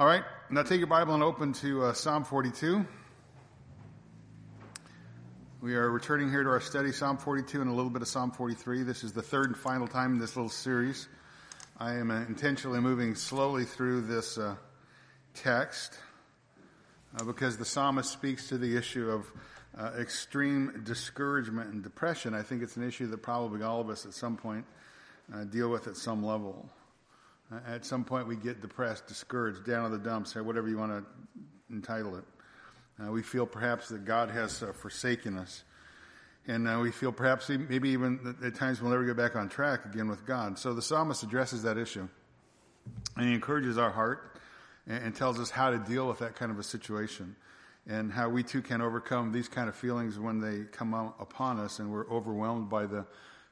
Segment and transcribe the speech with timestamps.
[0.00, 2.86] All right, now take your Bible and open to uh, Psalm 42.
[5.60, 8.30] We are returning here to our study, Psalm 42 and a little bit of Psalm
[8.30, 8.82] 43.
[8.82, 11.06] This is the third and final time in this little series.
[11.76, 14.56] I am uh, intentionally moving slowly through this uh,
[15.34, 15.98] text
[17.18, 19.30] uh, because the psalmist speaks to the issue of
[19.76, 22.32] uh, extreme discouragement and depression.
[22.32, 24.64] I think it's an issue that probably all of us at some point
[25.30, 26.70] uh, deal with at some level.
[27.66, 30.92] At some point, we get depressed, discouraged, down in the dumps, or whatever you want
[30.92, 32.24] to entitle it.
[33.02, 35.64] Uh, we feel perhaps that God has uh, forsaken us.
[36.46, 39.84] And uh, we feel perhaps maybe even at times we'll never get back on track
[39.84, 40.58] again with God.
[40.58, 42.08] So the psalmist addresses that issue.
[43.16, 44.36] And he encourages our heart
[44.86, 47.36] and, and tells us how to deal with that kind of a situation
[47.86, 51.78] and how we too can overcome these kind of feelings when they come upon us
[51.78, 53.06] and we're overwhelmed by the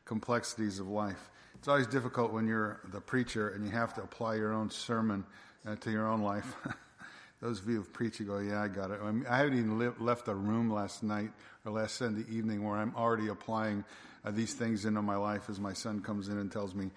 [0.04, 1.30] complexities of life.
[1.58, 5.24] It's always difficult when you're the preacher and you have to apply your own sermon
[5.66, 6.54] uh, to your own life.
[7.42, 9.00] Those of you who preach, you go, yeah, I got it.
[9.02, 11.30] I, mean, I haven't even li- left a room last night
[11.64, 13.84] or last Sunday evening where I'm already applying
[14.24, 16.90] uh, these things into my life as my son comes in and tells me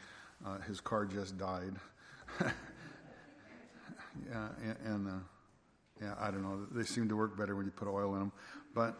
[0.45, 1.73] uh, his car just died.
[2.41, 2.51] yeah,
[4.63, 5.11] and, and uh,
[6.01, 6.67] yeah, I don't know.
[6.71, 8.31] They seem to work better when you put oil in them,
[8.75, 8.95] but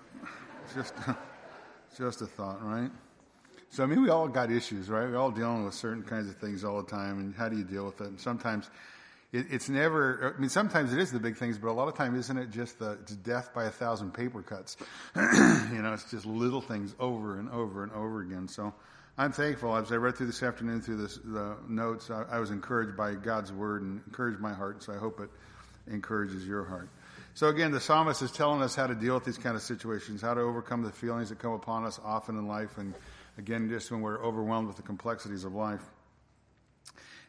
[0.65, 0.95] it's just
[1.97, 2.89] just a thought, right?
[3.71, 5.09] So I mean, we all got issues, right?
[5.09, 7.63] We're all dealing with certain kinds of things all the time, and how do you
[7.63, 8.07] deal with it?
[8.07, 8.69] And sometimes
[9.31, 10.35] it, it's never.
[10.35, 12.51] I mean, sometimes it is the big things, but a lot of time, isn't it
[12.51, 14.75] just the it's death by a thousand paper cuts?
[15.15, 18.49] you know, it's just little things over and over and over again.
[18.49, 18.73] So
[19.17, 19.73] I'm thankful.
[19.77, 23.13] As I read through this afternoon through this, the notes, I, I was encouraged by
[23.13, 24.83] God's word and encouraged my heart.
[24.83, 25.29] So I hope it
[25.89, 26.89] encourages your heart.
[27.35, 30.21] So again, the psalmist is telling us how to deal with these kind of situations,
[30.21, 32.93] how to overcome the feelings that come upon us often in life and
[33.41, 35.81] Again, just when we're overwhelmed with the complexities of life.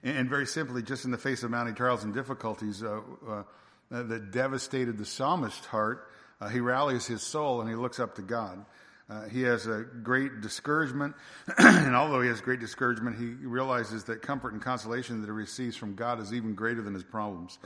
[0.02, 3.42] And, and very simply, just in the face of mounting trials and difficulties uh, uh,
[3.90, 6.06] that devastated the psalmist's heart,
[6.38, 8.62] uh, he rallies his soul and he looks up to God.
[9.08, 11.14] Uh, he has a great discouragement,
[11.58, 15.76] and although he has great discouragement, he realizes that comfort and consolation that he receives
[15.76, 17.58] from God is even greater than his problems.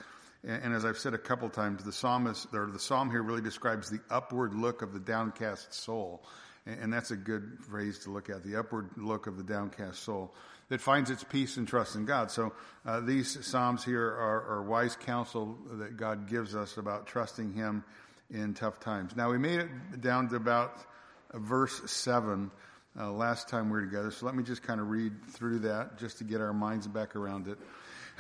[0.45, 3.43] And, and as I've said a couple times, the psalmist or the psalm here really
[3.43, 6.23] describes the upward look of the downcast soul.
[6.67, 10.35] And that's a good phrase to look at the upward look of the downcast soul
[10.69, 12.31] that finds its peace and trust in God.
[12.31, 12.53] So
[12.85, 17.85] uh, these Psalms here are, are, wise counsel that God gives us about trusting Him
[18.31, 19.15] in tough times.
[19.15, 20.85] Now, we made it down to about
[21.33, 22.51] verse 7
[22.99, 24.11] uh, last time we were together.
[24.11, 27.15] So let me just kind of read through that just to get our minds back
[27.15, 27.59] around it.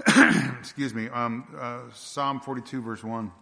[0.61, 1.09] Excuse me.
[1.09, 3.33] Um, uh, Psalm 42, verse 1.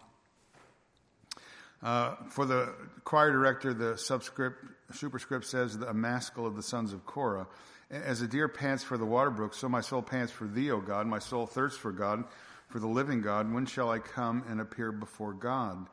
[1.83, 2.73] Uh, for the
[3.05, 7.47] choir director, the subscript, superscript says, a maskil of the sons of Korah.
[7.91, 10.81] As a deer pants for the water brook, so my soul pants for thee, O
[10.81, 11.07] God.
[11.07, 12.25] My soul thirsts for God,
[12.69, 13.53] for the living God.
[13.53, 15.87] When shall I come and appear before God?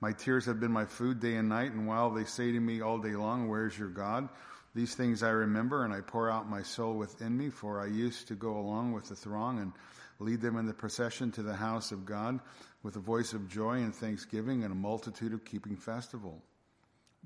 [0.00, 2.80] My tears have been my food day and night, and while they say to me
[2.80, 4.28] all day long, Where's your God?
[4.74, 8.28] These things I remember, and I pour out my soul within me, for I used
[8.28, 9.72] to go along with the throng and
[10.20, 12.38] lead them in the procession to the house of God
[12.82, 16.42] with a voice of joy and thanksgiving and a multitude of keeping festival.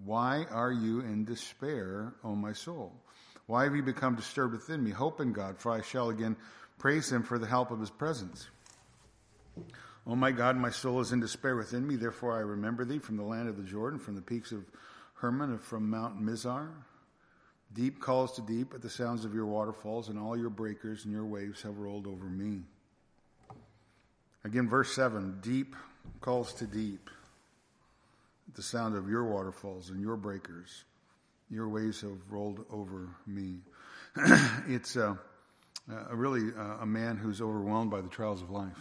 [0.04, 2.92] Why are you in despair, O my soul?
[3.47, 4.91] Why have you become disturbed within me?
[4.91, 6.36] Hope in God, for I shall again
[6.78, 8.48] praise him for the help of his presence.
[10.06, 13.16] O my God, my soul is in despair within me, therefore I remember thee from
[13.16, 14.64] the land of the Jordan, from the peaks of
[15.14, 16.70] Hermon, and from Mount Mizar.
[17.72, 21.12] Deep calls to deep at the sounds of your waterfalls, and all your breakers and
[21.12, 22.62] your waves have rolled over me.
[24.44, 25.76] Again, verse 7 deep
[26.20, 27.09] calls to deep.
[28.55, 30.85] The sound of your waterfalls and your breakers.
[31.51, 33.57] Your waves have rolled over me.
[34.69, 35.15] it's uh,
[36.11, 38.79] a really uh, a man who's overwhelmed by the trials of life.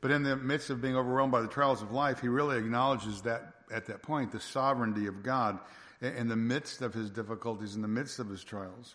[0.00, 3.22] But in the midst of being overwhelmed by the trials of life, he really acknowledges
[3.22, 5.58] that at that point the sovereignty of God
[6.00, 8.94] in the midst of his difficulties, in the midst of his trials.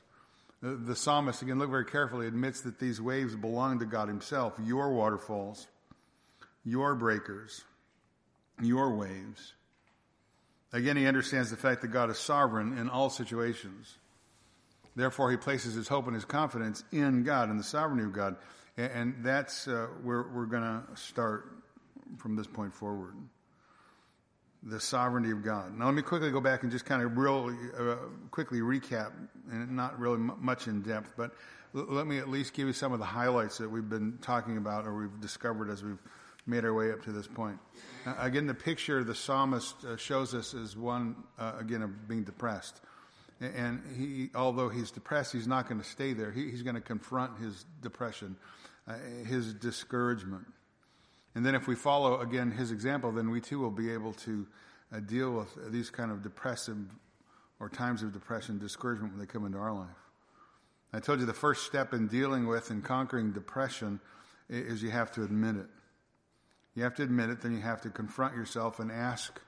[0.62, 4.54] The, the psalmist, again, look very carefully, admits that these waves belong to God Himself,
[4.64, 5.68] your waterfalls,
[6.64, 7.64] your breakers,
[8.62, 9.54] your waves.
[10.74, 13.98] Again, he understands the fact that God is sovereign in all situations.
[14.96, 18.36] Therefore, he places his hope and his confidence in God and the sovereignty of God.
[18.78, 21.46] And that's uh, where we're going to start
[22.18, 23.16] from this point forward
[24.64, 25.78] the sovereignty of God.
[25.78, 27.96] Now, let me quickly go back and just kind of really uh,
[28.30, 29.12] quickly recap,
[29.52, 31.32] and not really m- much in depth, but
[31.76, 34.58] l- let me at least give you some of the highlights that we've been talking
[34.58, 35.98] about or we've discovered as we've
[36.46, 37.58] made our way up to this point.
[38.06, 42.24] Uh, again, the picture the psalmist uh, shows us is one, uh, again, of being
[42.24, 42.82] depressed.
[43.40, 46.32] And he, although he's depressed, he's not going to stay there.
[46.32, 48.36] He, he's going to confront his depression,
[48.88, 48.94] uh,
[49.26, 50.46] his discouragement.
[51.34, 54.48] And then if we follow, again, his example, then we too will be able to
[54.94, 56.78] uh, deal with these kind of depressive
[57.60, 59.88] or times of depression, discouragement when they come into our life.
[60.94, 64.02] I told you the first step in dealing with and conquering depression
[64.50, 65.68] is you have to admit it.
[66.76, 69.40] You have to admit it, then you have to confront yourself and ask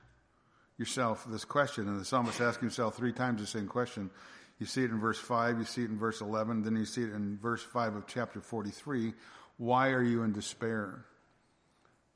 [0.78, 1.88] yourself this question.
[1.88, 4.10] And the psalmist asks himself three times the same question.
[4.58, 7.02] You see it in verse 5, you see it in verse 11, then you see
[7.02, 9.14] it in verse 5 of chapter 43.
[9.56, 11.04] Why are you in despair?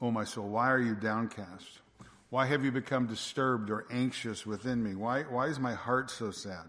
[0.01, 1.81] O my soul, why are you downcast?
[2.31, 4.95] Why have you become disturbed or anxious within me?
[4.95, 6.67] Why, why is my heart so sad?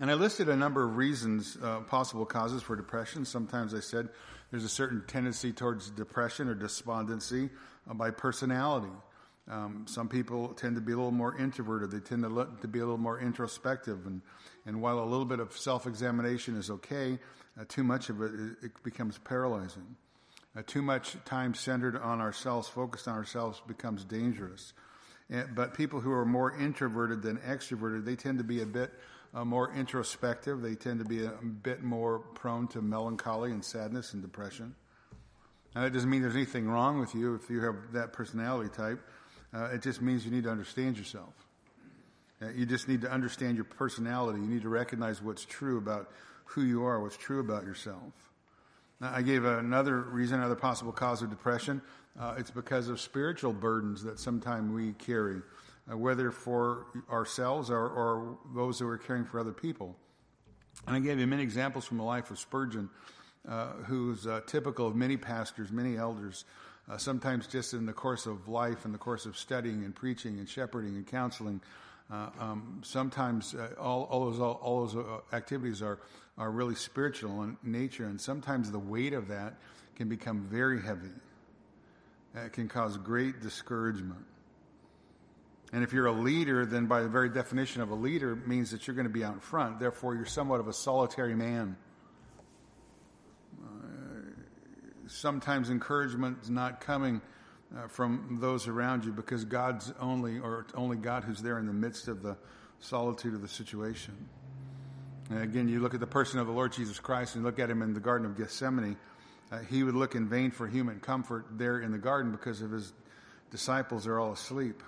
[0.00, 3.24] And I listed a number of reasons, uh, possible causes for depression.
[3.24, 4.08] Sometimes I said
[4.54, 7.50] there's a certain tendency towards depression or despondency
[7.90, 8.92] uh, by personality.
[9.50, 11.90] Um, some people tend to be a little more introverted.
[11.90, 14.06] They tend to, look, to be a little more introspective.
[14.06, 14.22] And,
[14.64, 17.18] and while a little bit of self examination is okay,
[17.60, 18.30] uh, too much of it,
[18.62, 19.96] it becomes paralyzing.
[20.56, 24.72] Uh, too much time centered on ourselves, focused on ourselves, becomes dangerous.
[25.30, 28.92] And, but people who are more introverted than extroverted, they tend to be a bit
[29.34, 30.62] uh, more introspective.
[30.62, 31.30] They tend to be a
[31.62, 34.74] bit more prone to melancholy and sadness and depression.
[35.74, 39.00] Now, that doesn't mean there's anything wrong with you if you have that personality type.
[39.52, 41.34] Uh, it just means you need to understand yourself.
[42.40, 44.40] Uh, you just need to understand your personality.
[44.40, 46.10] You need to recognize what's true about
[46.44, 48.12] who you are, what's true about yourself.
[49.00, 51.82] Now, I gave another reason, another possible cause of depression.
[52.18, 55.40] Uh, it's because of spiritual burdens that sometimes we carry,
[55.90, 59.96] uh, whether for ourselves or, or, those who are caring for other people.
[60.86, 62.88] And I gave you many examples from the life of Spurgeon,
[63.48, 66.44] uh, who's uh, typical of many pastors, many elders.
[66.88, 70.38] Uh, sometimes just in the course of life, in the course of studying and preaching
[70.38, 71.60] and shepherding and counseling,
[72.10, 75.98] uh, um, sometimes all, all, those all, all those activities are
[76.36, 79.54] are really spiritual in nature, and sometimes the weight of that
[79.96, 81.10] can become very heavy.
[82.34, 84.24] It can cause great discouragement.
[85.74, 88.86] And if you're a leader, then by the very definition of a leader means that
[88.86, 89.80] you're going to be out in front.
[89.80, 91.76] Therefore, you're somewhat of a solitary man.
[93.60, 93.66] Uh,
[95.08, 97.20] sometimes encouragement is not coming
[97.76, 101.72] uh, from those around you because God's only, or only God who's there in the
[101.72, 102.36] midst of the
[102.78, 104.14] solitude of the situation.
[105.28, 107.68] And again, you look at the person of the Lord Jesus Christ and look at
[107.68, 108.96] him in the Garden of Gethsemane.
[109.50, 112.70] Uh, he would look in vain for human comfort there in the garden because of
[112.70, 112.92] his
[113.50, 114.80] disciples are all asleep.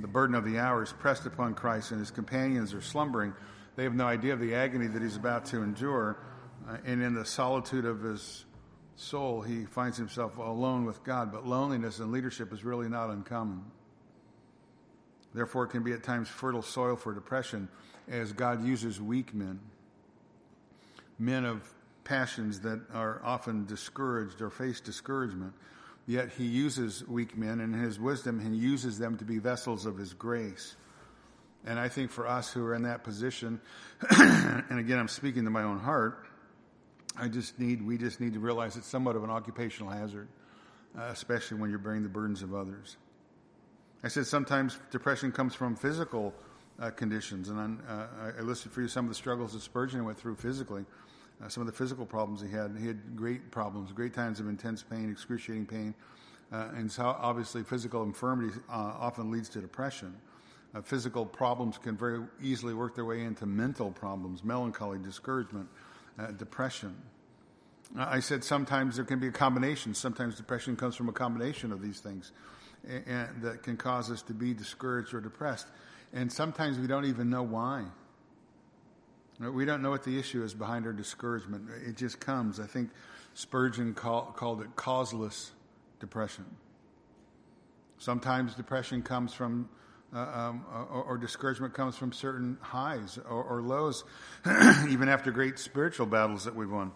[0.00, 3.34] The burden of the hour is pressed upon Christ, and his companions are slumbering.
[3.76, 6.18] They have no idea of the agony that he's about to endure.
[6.68, 8.44] Uh, and in the solitude of his
[8.96, 11.32] soul, he finds himself alone with God.
[11.32, 13.64] But loneliness and leadership is really not uncommon.
[15.34, 17.68] Therefore, it can be at times fertile soil for depression
[18.08, 19.58] as God uses weak men,
[21.18, 21.68] men of
[22.04, 25.52] passions that are often discouraged or face discouragement.
[26.06, 29.86] Yet he uses weak men, and in his wisdom, he uses them to be vessels
[29.86, 30.76] of his grace.
[31.64, 33.60] And I think for us who are in that position,
[34.10, 36.26] and again, I'm speaking to my own heart,
[37.16, 40.28] I just need, we just need to realize it's somewhat of an occupational hazard,
[40.98, 42.96] uh, especially when you're bearing the burdens of others.
[44.02, 46.34] I said sometimes depression comes from physical
[46.78, 47.48] uh, conditions.
[47.48, 48.06] And uh,
[48.38, 50.84] I listed for you some of the struggles that Spurgeon went through physically,
[51.42, 52.76] uh, some of the physical problems he had.
[52.78, 55.94] He had great problems, great times of intense pain, excruciating pain.
[56.52, 60.14] Uh, and so obviously physical infirmity uh, often leads to depression.
[60.74, 65.68] Uh, physical problems can very easily work their way into mental problems, melancholy, discouragement,
[66.36, 66.94] depression.
[67.96, 69.94] I said sometimes there can be a combination.
[69.94, 72.32] Sometimes depression comes from a combination of these things
[72.88, 75.66] and, and that can cause us to be discouraged or depressed.
[76.12, 77.84] And sometimes we don't even know why.
[79.40, 81.68] We don't know what the issue is behind our discouragement.
[81.86, 82.60] It just comes.
[82.60, 82.90] I think
[83.34, 85.50] Spurgeon call, called it causeless
[85.98, 86.44] depression.
[87.98, 89.68] Sometimes depression comes from,
[90.14, 94.04] uh, um, or, or, discouragement comes from certain highs or, or lows,
[94.88, 96.92] even after great spiritual battles that we've won.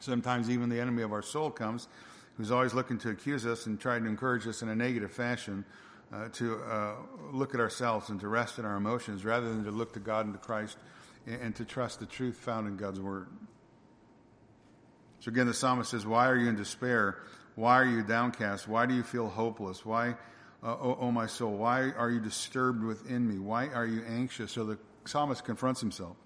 [0.00, 1.88] Sometimes even the enemy of our soul comes,
[2.36, 5.64] who's always looking to accuse us and trying to encourage us in a negative fashion
[6.12, 6.94] uh, to uh,
[7.32, 10.24] look at ourselves and to rest in our emotions rather than to look to God
[10.24, 10.78] and to Christ
[11.26, 13.28] and, to trust the truth found in God's Word.
[15.20, 17.18] So again, the psalmist says, Why are you in despair?
[17.54, 18.68] Why are you downcast?
[18.68, 19.84] Why do you feel hopeless?
[19.84, 20.10] Why,
[20.62, 23.38] uh, oh, oh, my soul, why are you disturbed within me?
[23.38, 24.52] Why are you anxious?
[24.52, 26.16] So the psalmist confronts himself.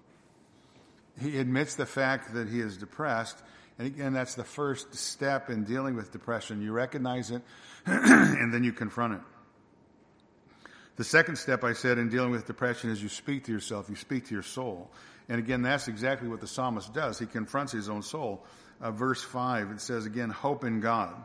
[1.19, 3.37] He admits the fact that he is depressed.
[3.77, 6.61] And again, that's the first step in dealing with depression.
[6.61, 7.41] You recognize it
[7.85, 9.21] and then you confront it.
[11.01, 13.95] The second step I said in dealing with depression is you speak to yourself, you
[13.95, 14.91] speak to your soul.
[15.29, 17.17] And again, that's exactly what the psalmist does.
[17.17, 18.45] He confronts his own soul.
[18.79, 21.15] uh, verse 5, it says again, hope in God.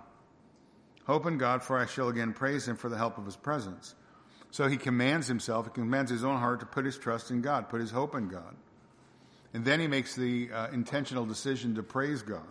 [1.05, 3.95] Hope in God, for I shall again praise him for the help of his presence.
[4.51, 7.69] So he commands himself, he commands his own heart to put his trust in God,
[7.69, 8.57] put his hope in God.
[9.53, 12.49] And then he makes the uh, intentional decision to praise God.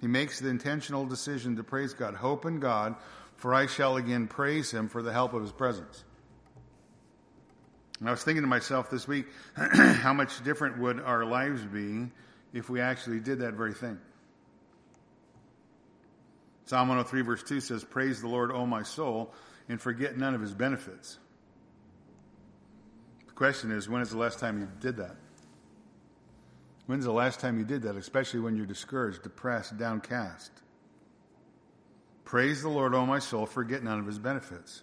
[0.00, 2.14] He makes the intentional decision to praise God.
[2.14, 2.96] Hope in God,
[3.36, 6.04] for I shall again praise him for the help of his presence.
[8.00, 9.26] And I was thinking to myself this week,
[9.56, 12.10] how much different would our lives be
[12.52, 13.98] if we actually did that very thing?
[16.66, 19.32] Psalm 103, verse 2 says, Praise the Lord, O my soul,
[19.68, 21.18] and forget none of his benefits.
[23.26, 25.16] The question is, when is the last time you did that?
[26.86, 30.50] When's the last time you did that, especially when you're discouraged, depressed, downcast?
[32.24, 34.82] Praise the Lord, O my soul, forget none of his benefits.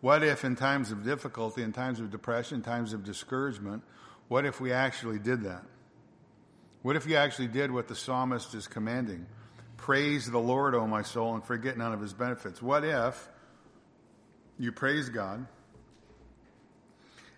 [0.00, 3.82] What if, in times of difficulty, in times of depression, times of discouragement,
[4.28, 5.62] what if we actually did that?
[6.82, 9.26] What if you actually did what the psalmist is commanding?
[9.76, 12.60] Praise the Lord, O my soul, and forget none of his benefits.
[12.60, 13.28] What if
[14.58, 15.46] you praise God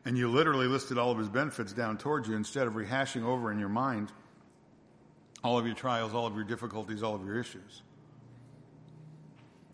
[0.04, 3.52] and you literally listed all of his benefits down towards you instead of rehashing over
[3.52, 4.10] in your mind
[5.44, 7.82] all of your trials, all of your difficulties, all of your issues.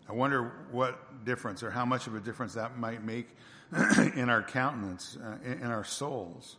[0.07, 3.27] I wonder what difference or how much of a difference that might make
[4.15, 6.57] in our countenance, uh, in our souls.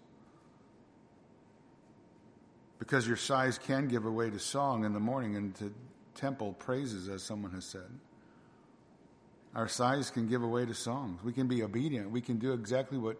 [2.78, 5.72] Because your sighs can give away to song in the morning and to
[6.14, 7.90] temple praises, as someone has said.
[9.54, 11.22] Our sighs can give away to songs.
[11.22, 12.10] We can be obedient.
[12.10, 13.18] We can do exactly what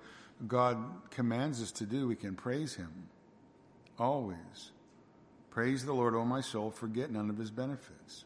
[0.49, 3.09] God commands us to do, we can praise Him.
[3.99, 4.73] Always.
[5.51, 8.25] Praise the Lord, O my soul, forget none of His benefits.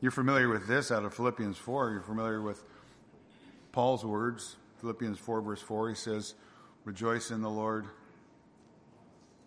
[0.00, 1.90] You're familiar with this out of Philippians 4.
[1.90, 2.62] You're familiar with
[3.72, 4.56] Paul's words.
[4.80, 6.34] Philippians 4, verse 4, he says,
[6.84, 7.86] Rejoice in the Lord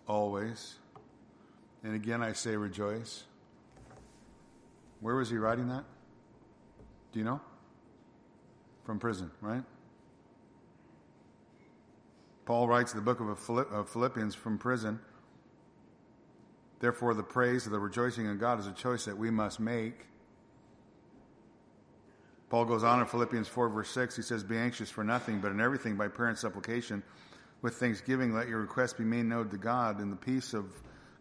[0.07, 0.75] always.
[1.83, 3.23] And again, I say rejoice.
[5.01, 5.85] Where was he writing that?
[7.13, 7.39] Do you know?
[8.83, 9.63] From prison, right?
[12.45, 14.99] Paul writes the book of Philippians from prison.
[16.79, 20.07] Therefore, the praise of the rejoicing in God is a choice that we must make.
[22.49, 24.15] Paul goes on in Philippians 4, verse 6.
[24.15, 27.03] He says, Be anxious for nothing, but in everything by prayer and supplication,
[27.61, 30.73] with thanksgiving, let your requests be made known to God, and the peace of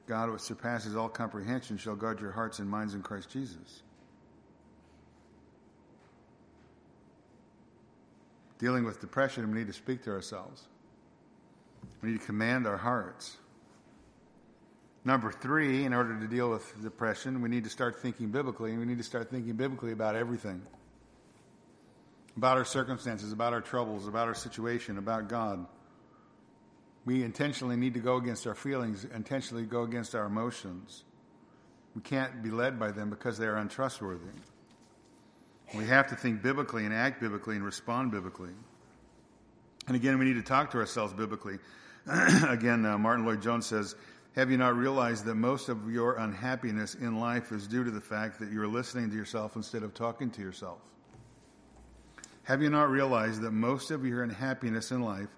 [0.07, 3.83] God, which surpasses all comprehension, shall guard your hearts and minds in Christ Jesus.
[8.59, 10.65] Dealing with depression, we need to speak to ourselves.
[12.01, 13.37] We need to command our hearts.
[15.05, 18.81] Number three, in order to deal with depression, we need to start thinking biblically, and
[18.81, 20.63] we need to start thinking biblically about everything
[22.39, 25.67] about our circumstances, about our troubles, about our situation, about God.
[27.05, 31.03] We intentionally need to go against our feelings, intentionally go against our emotions.
[31.97, 34.31] We can't be led by them because they are untrustworthy.
[35.75, 38.53] We have to think biblically and act biblically and respond biblically.
[39.89, 41.59] And again, we need to talk to ourselves biblically.
[42.49, 43.97] again, uh, Martyn Lloyd-Jones says,
[44.37, 48.01] Have you not realized that most of your unhappiness in life is due to the
[48.01, 50.79] fact that you're listening to yourself instead of talking to yourself?
[52.49, 55.29] Have you not realized that most of your unhappiness in life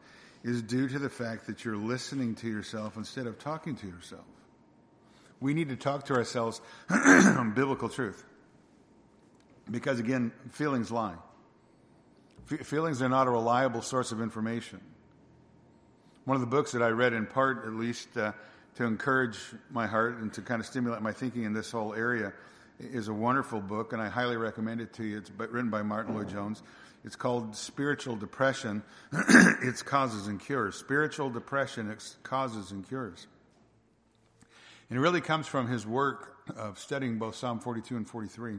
[0.44, 4.24] is due to the fact that you're listening to yourself instead of talking to yourself?
[5.40, 8.24] We need to talk to ourselves biblical truth.
[9.68, 11.16] Because again, feelings lie.
[12.46, 14.80] Feelings are not a reliable source of information.
[16.26, 18.30] One of the books that I read, in part at least, uh,
[18.76, 19.36] to encourage
[19.68, 22.32] my heart and to kind of stimulate my thinking in this whole area,
[22.78, 25.18] is a wonderful book, and I highly recommend it to you.
[25.18, 26.62] It's written by Martyn Lloyd-Jones.
[27.04, 28.82] It's called Spiritual Depression,
[29.62, 30.76] Its Causes and Cures.
[30.76, 33.26] Spiritual Depression, Its Causes and Cures.
[34.90, 38.58] And it really comes from his work of studying both Psalm 42 and 43.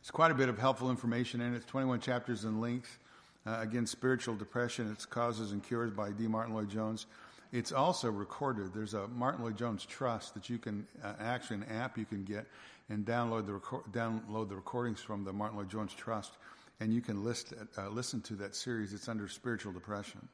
[0.00, 1.56] It's quite a bit of helpful information in it.
[1.56, 2.98] It's 21 chapters in length.
[3.46, 6.26] Uh, again, spiritual depression, its causes and cures by D.
[6.26, 7.06] Martyn Lloyd-Jones.
[7.52, 8.72] It's also recorded.
[8.72, 12.46] There's a Martyn Lloyd-Jones Trust that you can uh, actually an app you can get
[12.88, 16.32] and download the reco- download the recordings from the Martyn Lloyd-Jones Trust,
[16.80, 18.92] and you can list, uh, listen to that series.
[18.92, 20.26] It's under spiritual depression.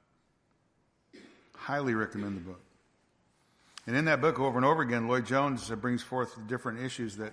[1.57, 2.61] Highly recommend the book.
[3.87, 7.33] And in that book, over and over again, Lloyd-Jones brings forth different issues that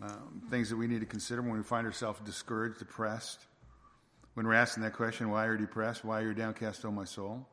[0.00, 3.38] um, things that we need to consider when we find ourselves discouraged, depressed.
[4.34, 6.04] When we're asking that question, why are you depressed?
[6.04, 7.46] Why are you downcast, O my soul?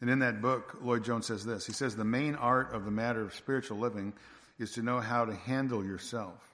[0.00, 1.66] And in that book, Lloyd-Jones says this.
[1.66, 4.12] He says, the main art of the matter of spiritual living
[4.58, 6.53] is to know how to handle yourself.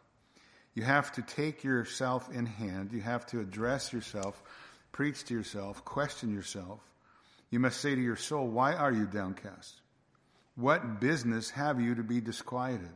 [0.74, 2.92] You have to take yourself in hand.
[2.92, 4.40] You have to address yourself,
[4.92, 6.80] preach to yourself, question yourself.
[7.50, 9.80] You must say to your soul, why are you downcast?
[10.54, 12.90] What business have you to be disquieted?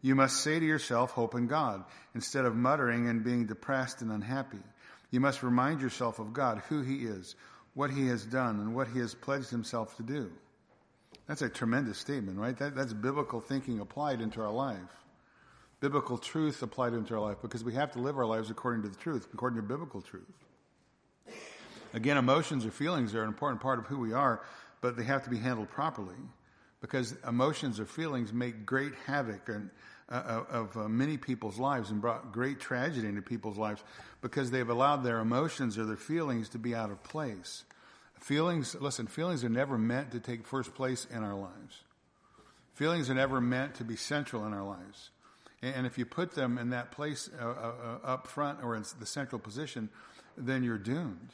[0.00, 1.84] You must say to yourself, hope in God,
[2.14, 4.58] instead of muttering and being depressed and unhappy.
[5.12, 7.36] You must remind yourself of God, who He is,
[7.74, 10.32] what He has done, and what He has pledged Himself to do.
[11.28, 12.56] That's a tremendous statement, right?
[12.58, 15.01] That, that's biblical thinking applied into our life.
[15.82, 18.88] Biblical truth applied into our life because we have to live our lives according to
[18.88, 20.22] the truth, according to biblical truth.
[21.92, 24.44] Again, emotions or feelings are an important part of who we are,
[24.80, 26.14] but they have to be handled properly
[26.80, 29.70] because emotions or feelings make great havoc and,
[30.08, 33.82] uh, of uh, many people's lives and brought great tragedy into people's lives
[34.20, 37.64] because they've allowed their emotions or their feelings to be out of place.
[38.20, 41.82] Feelings, listen, feelings are never meant to take first place in our lives.
[42.74, 45.10] Feelings are never meant to be central in our lives.
[45.62, 48.84] And if you put them in that place uh, uh, uh, up front or in
[48.98, 49.90] the central position,
[50.36, 51.30] then you're doomed.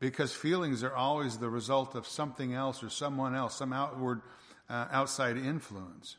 [0.00, 4.22] Because feelings are always the result of something else or someone else, some outward,
[4.68, 6.16] uh, outside influence.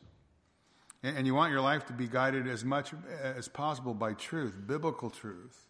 [1.02, 4.56] And, and you want your life to be guided as much as possible by truth,
[4.66, 5.60] biblical truth.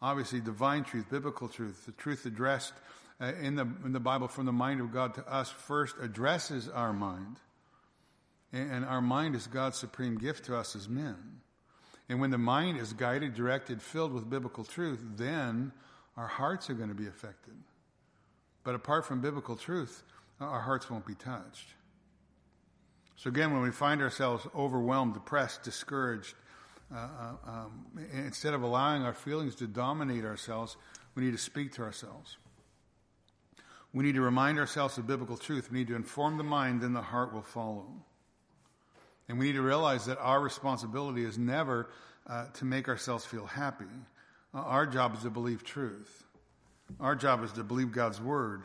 [0.00, 2.74] Obviously, divine truth, biblical truth, the truth addressed
[3.20, 6.68] uh, in, the, in the Bible from the mind of God to us first addresses
[6.68, 7.38] our mind.
[8.52, 11.16] And, our mind is God's supreme gift to us as men.
[12.08, 15.72] And when the mind is guided, directed, filled with biblical truth, then
[16.16, 17.54] our hearts are going to be affected.
[18.64, 20.02] But apart from biblical truth,
[20.40, 21.68] our hearts won't be touched.
[23.16, 26.34] So again, when we find ourselves overwhelmed, depressed, discouraged,
[26.94, 30.76] uh, uh, um, instead of allowing our feelings to dominate ourselves,
[31.14, 32.38] we need to speak to ourselves.
[33.92, 35.70] We need to remind ourselves of biblical truth.
[35.70, 37.86] We need to inform the mind, then the heart will follow.
[39.28, 41.90] And we need to realize that our responsibility is never
[42.26, 43.84] uh, to make ourselves feel happy.
[44.54, 46.24] Uh, our job is to believe truth.
[47.00, 48.62] Our job is to believe God's word.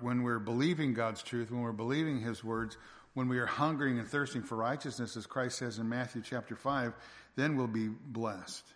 [0.00, 2.76] When we're believing God's truth, when we're believing His words,
[3.14, 6.92] when we are hungering and thirsting for righteousness, as Christ says in Matthew chapter 5,
[7.36, 8.66] then we'll be blessed.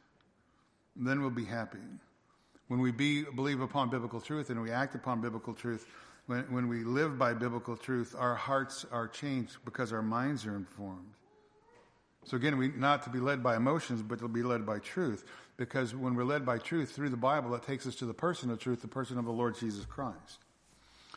[0.97, 1.79] Then we'll be happy.
[2.69, 5.87] When we be, believe upon biblical truth and we act upon biblical truth,
[6.27, 10.57] when, when we live by biblical truth, our hearts are changed because our minds are
[10.57, 11.13] informed.
[12.25, 15.25] So again, we not to be led by emotions, but to be led by truth.
[15.57, 18.51] Because when we're led by truth through the Bible, it takes us to the person
[18.51, 20.39] of truth, the person of the Lord Jesus Christ.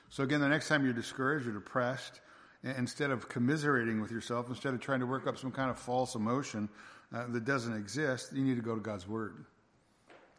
[0.10, 2.20] So again, the next time you're discouraged or depressed,
[2.64, 6.16] instead of commiserating with yourself, instead of trying to work up some kind of false
[6.16, 6.70] emotion
[7.14, 9.46] uh, that doesn't exist, you need to go to God's Word.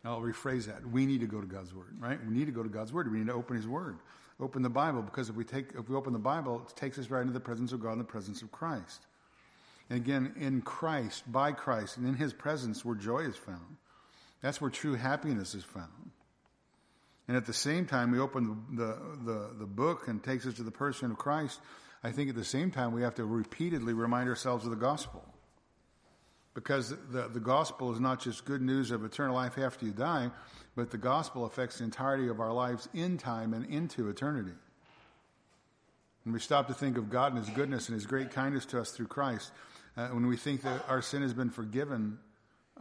[0.04, 0.86] I'll rephrase that.
[0.86, 2.18] We need to go to God's Word, right?
[2.24, 3.10] We need to go to God's Word.
[3.10, 3.98] We need to open His Word,
[4.40, 7.10] open the Bible, because if we take, if we open the Bible, it takes us
[7.10, 9.06] right into the presence of God and the presence of Christ.
[9.90, 13.76] And again, in Christ, by Christ, and in His presence, where joy is found.
[14.40, 16.10] That's where true happiness is found.
[17.26, 20.62] And at the same time, we open the, the, the book and takes us to
[20.62, 21.60] the person of Christ.
[22.02, 25.24] I think at the same time, we have to repeatedly remind ourselves of the gospel.
[26.58, 30.28] Because the, the gospel is not just good news of eternal life after you die,
[30.74, 34.50] but the gospel affects the entirety of our lives in time and into eternity.
[36.24, 38.80] When we stop to think of God and His goodness and His great kindness to
[38.80, 39.52] us through Christ,
[39.96, 42.18] uh, when we think that our sin has been forgiven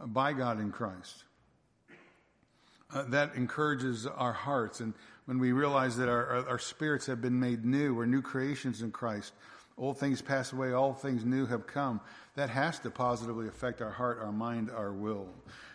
[0.06, 1.22] by God in Christ,
[2.92, 4.80] uh, that encourages our hearts.
[4.80, 4.92] And
[5.26, 8.82] when we realize that our, our, our, spirits have been made new, we're new creations
[8.82, 9.34] in Christ,
[9.78, 12.00] old things pass away, all things new have come,
[12.34, 15.28] that has to positively affect our heart, our mind, our will.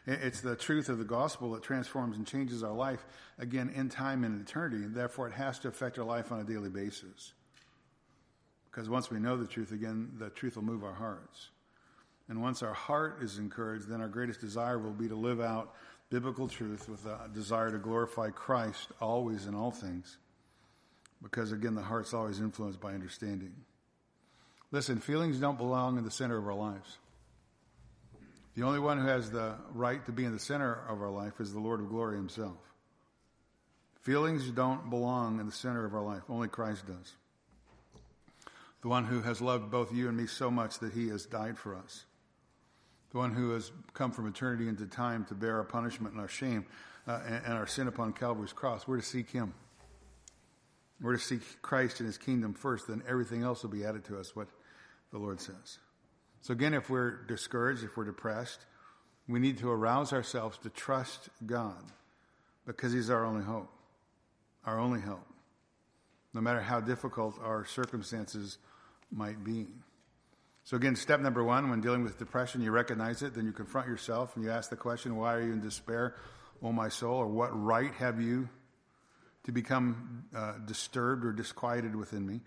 [0.06, 3.06] It's the truth of the gospel that transforms and changes our life,
[3.40, 6.44] again, in time and in eternity, therefore it has to affect our life on a
[6.44, 7.34] daily basis.
[8.70, 11.50] Because once we know the truth, again, the truth will move our hearts.
[12.28, 15.76] And once our heart is encouraged, then our greatest desire will be to live out
[16.10, 20.18] biblical truth with a desire to glorify Christ always in all things.
[21.22, 23.54] Because again, the heart's always influenced by understanding.
[24.74, 26.98] Listen, feelings don't belong in the center of our lives.
[28.56, 31.40] The only one who has the right to be in the center of our life
[31.40, 32.58] is the Lord of glory himself.
[34.02, 36.24] Feelings don't belong in the center of our life.
[36.28, 37.14] Only Christ does.
[38.82, 41.58] The one who has loved both you and me so much that he has died
[41.58, 42.04] for us
[43.14, 46.28] the one who has come from eternity into time to bear our punishment and our
[46.28, 46.66] shame
[47.08, 48.88] uh, and, and, our sin upon Calvary's cross.
[48.88, 49.54] We're to seek him.
[51.00, 54.20] We're to seek Christ and his kingdom first, then everything else will be added to
[54.20, 54.48] us, what
[55.14, 55.78] the Lord says.
[56.42, 58.66] So again, if we're discouraged, if we're depressed,
[59.30, 61.82] we need to arouse ourselves to trust God
[62.66, 63.72] because he's our only hope,
[64.66, 65.26] our only help,
[66.34, 68.58] no matter how difficult our circumstances
[69.12, 69.68] might be.
[70.66, 73.88] So again, step number one, when dealing with depression, you recognize it, then you confront
[73.88, 76.16] yourself and you ask the question, why are you in despair,
[76.62, 77.16] O my soul?
[77.16, 78.50] Or what right have you
[79.44, 82.42] to become uh, disturbed or disquieted within me?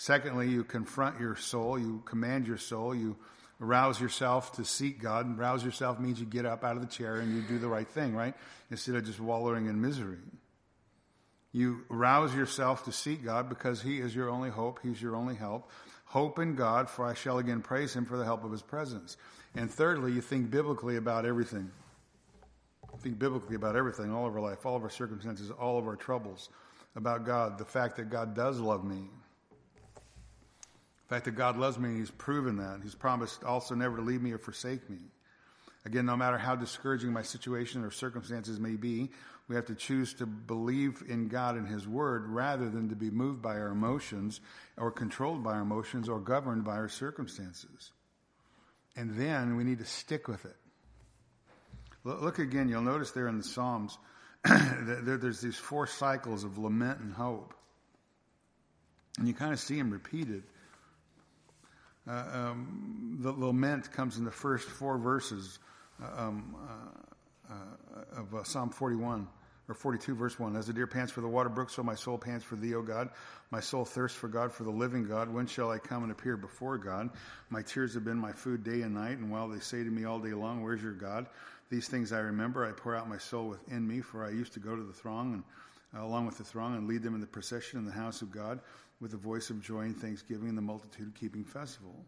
[0.00, 3.18] Secondly, you confront your soul, you command your soul, you
[3.60, 5.26] arouse yourself to seek God.
[5.26, 7.68] And rouse yourself means you get up out of the chair and you do the
[7.68, 8.32] right thing, right?
[8.70, 10.16] Instead of just wallowing in misery.
[11.52, 14.80] You rouse yourself to seek God because He is your only hope.
[14.82, 15.70] He's your only help.
[16.06, 19.18] Hope in God, for I shall again praise Him for the help of His presence.
[19.54, 21.70] And thirdly, you think biblically about everything.
[23.00, 25.96] Think biblically about everything, all of our life, all of our circumstances, all of our
[25.96, 26.48] troubles,
[26.96, 29.10] about God, the fact that God does love me.
[31.10, 32.82] The fact that God loves me, He's proven that.
[32.84, 34.98] He's promised also never to leave me or forsake me.
[35.84, 39.10] Again, no matter how discouraging my situation or circumstances may be,
[39.48, 43.10] we have to choose to believe in God and His Word rather than to be
[43.10, 44.40] moved by our emotions
[44.76, 47.90] or controlled by our emotions or governed by our circumstances.
[48.94, 50.56] And then we need to stick with it.
[52.04, 53.98] Look again, you'll notice there in the Psalms,
[54.44, 57.52] that there's these four cycles of lament and hope.
[59.18, 60.44] And you kind of see them repeated.
[62.10, 65.60] Uh, um, the lament comes in the first four verses
[66.02, 66.56] uh, um,
[67.48, 69.28] uh, uh, of Psalm 41
[69.68, 72.18] or 42 verse 1 as the deer pants for the water brook so my soul
[72.18, 73.10] pants for thee o god.
[73.52, 75.32] My soul thirsts for god for the living god.
[75.32, 77.10] When shall i come and appear before god?
[77.48, 80.04] My tears have been my food day and night and while they say to me
[80.04, 81.26] all day long where's your god?
[81.70, 82.66] These things i remember.
[82.66, 85.34] I pour out my soul within me for i used to go to the throng
[85.34, 85.44] and
[85.94, 88.32] uh, along with the throng and lead them in the procession in the house of
[88.32, 88.58] god
[89.00, 92.04] with the voice of joy and thanksgiving and the multitude keeping festival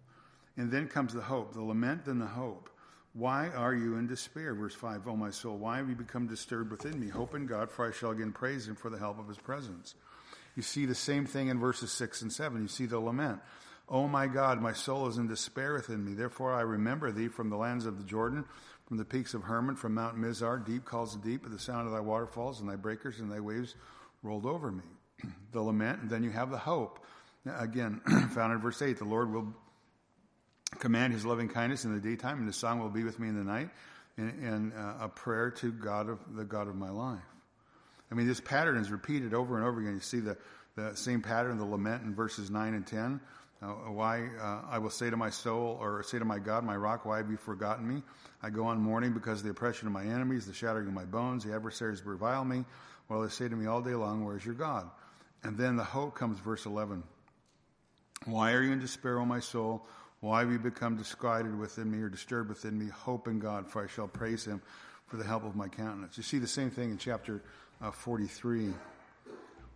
[0.57, 2.69] and then comes the hope the lament then the hope
[3.15, 4.55] why are you in despair?
[4.55, 7.09] Verse 5, O my soul, why have you become disturbed within me?
[7.09, 9.95] Hope in God, for I shall again praise him for the help of his presence.
[10.57, 12.63] You see the same thing in verses 6 and 7.
[12.63, 13.41] You see the lament.
[13.89, 16.15] O my God, my soul is in despair within me.
[16.15, 18.47] Therefore I remember thee from the lands of the Jordan,
[18.87, 20.65] from the peaks of Hermon, from Mount Mizar.
[20.65, 23.41] Deep calls the deep at the sound of thy waterfalls, and thy breakers and thy
[23.41, 23.75] waves
[24.23, 24.85] rolled over me.
[25.53, 27.05] The lament, and then you have the hope.
[27.47, 28.01] Again,
[28.35, 29.53] found in verse 8, the Lord will
[30.79, 33.37] command his loving kindness in the daytime, and the song will be with me in
[33.37, 33.71] the night,
[34.17, 37.21] and, and uh, a prayer to God of the God of my life.
[38.11, 39.95] I mean, this pattern is repeated over and over again.
[39.95, 40.37] You see the,
[40.77, 43.21] the same pattern, the lament in verses 9 and 10.
[43.63, 46.77] Uh, why uh, I will say to my soul, or say to my God, my
[46.77, 48.03] rock, why have you forgotten me?
[48.43, 51.05] I go on mourning because of the oppression of my enemies, the shattering of my
[51.05, 51.45] bones.
[51.45, 52.65] The adversaries revile me,
[53.07, 54.91] while they say to me all day long, Where is your God?
[55.45, 57.03] And then the hope comes, verse 11.
[58.27, 59.85] Why are you in despair, O my soul?
[60.21, 62.87] Why have you become disquieted within me or disturbed within me?
[62.87, 64.63] Hope in God, for I shall praise him
[65.09, 66.17] for the help of my countenance.
[66.17, 67.43] You see the same thing in chapter
[67.81, 68.73] uh, 43.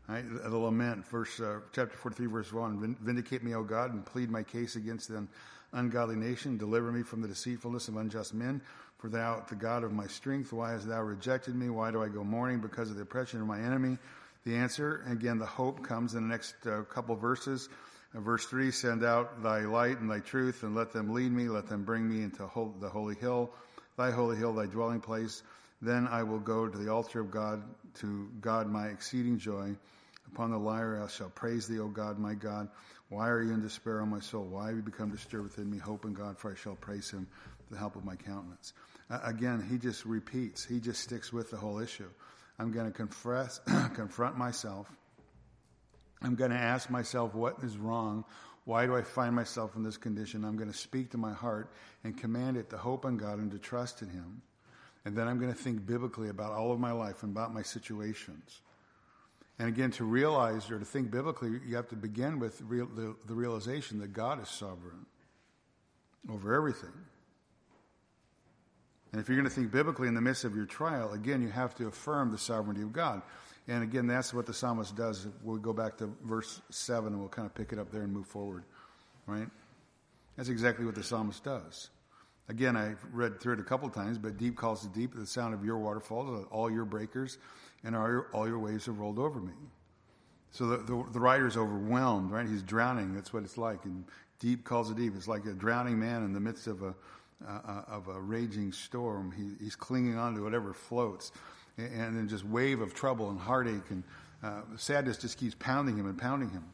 [0.09, 0.25] Right?
[0.45, 2.97] The, lament, verse, uh, chapter 43, verse 1.
[3.01, 5.29] Vindicate me, O God, and plead my case against an
[5.73, 6.57] ungodly nation.
[6.57, 8.61] Deliver me from the deceitfulness of unjust men.
[8.99, 10.53] For thou art the God of my strength.
[10.53, 11.71] Why hast thou rejected me?
[11.71, 13.99] Why do I go mourning because of the oppression of my enemy?
[14.47, 17.69] The answer, again, the hope comes in the next uh, couple verses.
[18.15, 21.67] Verse 3 Send out thy light and thy truth, and let them lead me, let
[21.67, 23.51] them bring me into the holy hill,
[23.97, 25.43] thy holy hill, thy dwelling place.
[25.83, 27.61] Then I will go to the altar of God,
[27.95, 29.75] to God my exceeding joy.
[30.33, 32.69] Upon the lyre I shall praise thee, O God, my God.
[33.09, 34.45] Why are you in despair, O my soul?
[34.45, 35.79] Why have you become disturbed within me?
[35.79, 37.27] Hope in God, for I shall praise him
[37.73, 38.75] the help of my countenance.
[39.11, 40.65] Uh, again, he just repeats.
[40.65, 42.09] He just sticks with the whole issue.
[42.59, 43.61] I'm going to confess,
[43.95, 44.91] confront myself
[46.23, 48.25] I'm going to ask myself what is wrong.
[48.65, 50.45] Why do I find myself in this condition?
[50.45, 51.71] I'm going to speak to my heart
[52.05, 54.43] and command it to hope on God and to trust in Him.
[55.05, 57.63] And then I'm going to think biblically about all of my life and about my
[57.63, 58.61] situations.
[59.59, 63.15] And again, to realize or to think biblically, you have to begin with real, the,
[63.27, 65.07] the realization that God is sovereign
[66.29, 66.93] over everything.
[69.17, 71.49] And if you're going to think biblically in the midst of your trial, again, you
[71.49, 73.23] have to affirm the sovereignty of God.
[73.67, 75.27] And again, that's what the psalmist does.
[75.43, 78.13] We'll go back to verse 7 and we'll kind of pick it up there and
[78.13, 78.65] move forward,
[79.27, 79.49] right?
[80.37, 81.89] That's exactly what the psalmist does.
[82.51, 85.55] Again, I've read through it a couple times, but deep calls to deep, the sound
[85.55, 87.39] of your waterfalls, all your breakers,
[87.85, 89.55] and all your, all your waves have rolled over me.
[90.51, 92.47] So the, the, the writer is overwhelmed, right?
[92.47, 93.15] He's drowning.
[93.15, 93.83] That's what it's like.
[93.87, 94.05] And
[94.41, 95.15] deep calls to deep.
[95.17, 96.95] It's like a drowning man in the midst of a,
[97.47, 99.33] uh, of a raging storm.
[99.33, 101.33] He, he's clinging on to whatever floats
[101.79, 104.03] and then just wave of trouble and heartache and
[104.43, 106.65] uh, sadness just keeps pounding him and pounding him.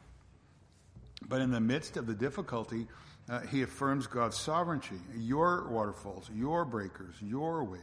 [1.27, 2.87] But in the midst of the difficulty,
[3.29, 4.99] uh, he affirms God's sovereignty.
[5.17, 7.81] Your waterfalls, your breakers, your waves.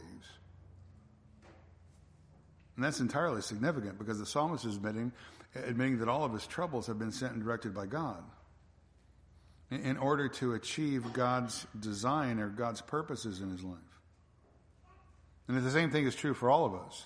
[2.75, 5.11] And that's entirely significant because the psalmist is admitting,
[5.55, 8.23] admitting that all of his troubles have been sent and directed by God
[9.71, 13.77] in order to achieve God's design or God's purposes in his life.
[15.47, 17.05] And the same thing is true for all of us.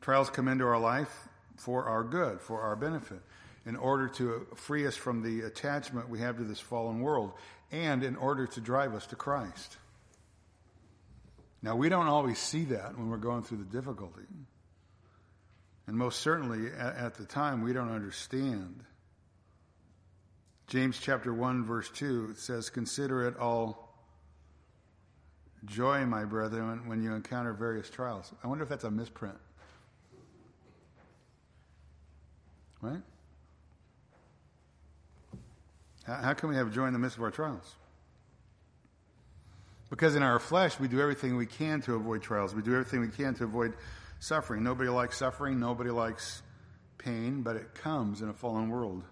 [0.00, 3.20] Trials come into our life for our good, for our benefit.
[3.66, 7.32] in order to free us from the attachment we have to this fallen world
[7.70, 9.76] and in order to drive us to Christ.
[11.60, 14.22] Now, we don't always see that when we're going through the difficulty.
[15.86, 18.84] And most certainly at, the time, we don't understand.
[20.68, 23.88] James chapter 1, verse 2 says, Consider it all
[25.64, 28.32] joy, my brethren, when you encounter various trials.
[28.44, 29.38] I wonder if that's a misprint.
[32.82, 33.00] Right?
[36.06, 37.74] How can we have joy in the midst of our trials?
[39.88, 42.54] Because in our flesh, we do everything we can to avoid trials.
[42.54, 43.72] We do everything we can to avoid
[44.20, 44.62] suffering.
[44.64, 45.58] Nobody likes suffering.
[45.58, 46.42] Nobody likes
[46.98, 49.02] pain, but it comes in a fallen world.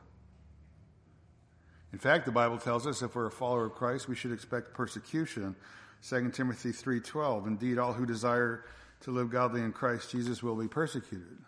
[1.93, 4.75] In fact, the Bible tells us if we're a follower of Christ, we should expect
[4.75, 5.57] persecution.
[6.03, 8.65] 2 Timothy 3:12 Indeed all who desire
[9.01, 11.39] to live godly in Christ Jesus will be persecuted.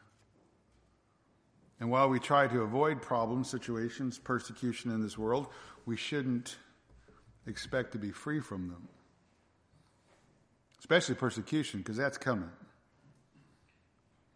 [1.80, 5.48] And while we try to avoid problems, situations, persecution in this world,
[5.86, 6.56] we shouldn't
[7.46, 8.88] expect to be free from them.
[10.80, 12.50] Especially persecution, because that's coming.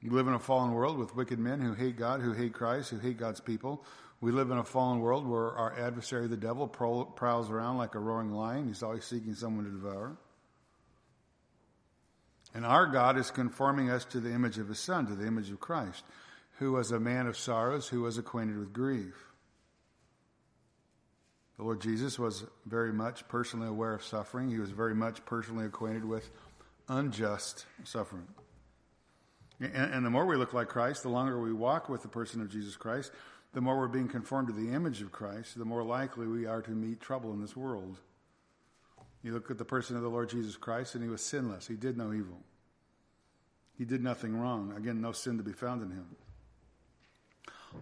[0.03, 2.91] We live in a fallen world with wicked men who hate God, who hate Christ,
[2.91, 3.85] who hate God's people.
[4.23, 7.99] We live in a fallen world where our adversary, the devil, prowls around like a
[7.99, 8.69] roaring lion.
[8.69, 10.17] He's always seeking someone to devour.
[12.55, 15.51] And our God is conforming us to the image of his Son, to the image
[15.51, 16.05] of Christ,
[16.61, 19.15] who was a man of sorrows, who was acquainted with grief.
[21.57, 24.49] The Lord Jesus was very much personally aware of suffering.
[24.49, 26.31] He was very much personally acquainted with
[26.89, 28.29] unjust suffering.
[29.59, 32.41] And, and, the more we look like Christ, the longer we walk with the person
[32.41, 33.13] of Jesus Christ,
[33.53, 36.62] the more we're being conformed to the image of Christ, the more likely we are
[36.62, 37.99] to meet trouble in this world.
[39.23, 41.67] You look at the person of the Lord Jesus Christ, and he was sinless.
[41.67, 42.38] He did no evil.
[43.79, 44.73] He did nothing wrong.
[44.77, 46.07] Again, no sin to be found in him.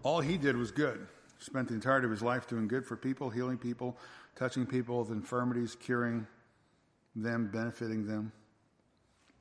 [0.03, 1.07] All he did was good.
[1.39, 3.97] Spent the entirety of his life doing good for people, healing people,
[4.35, 6.27] touching people with infirmities, curing
[7.15, 8.31] them, benefiting them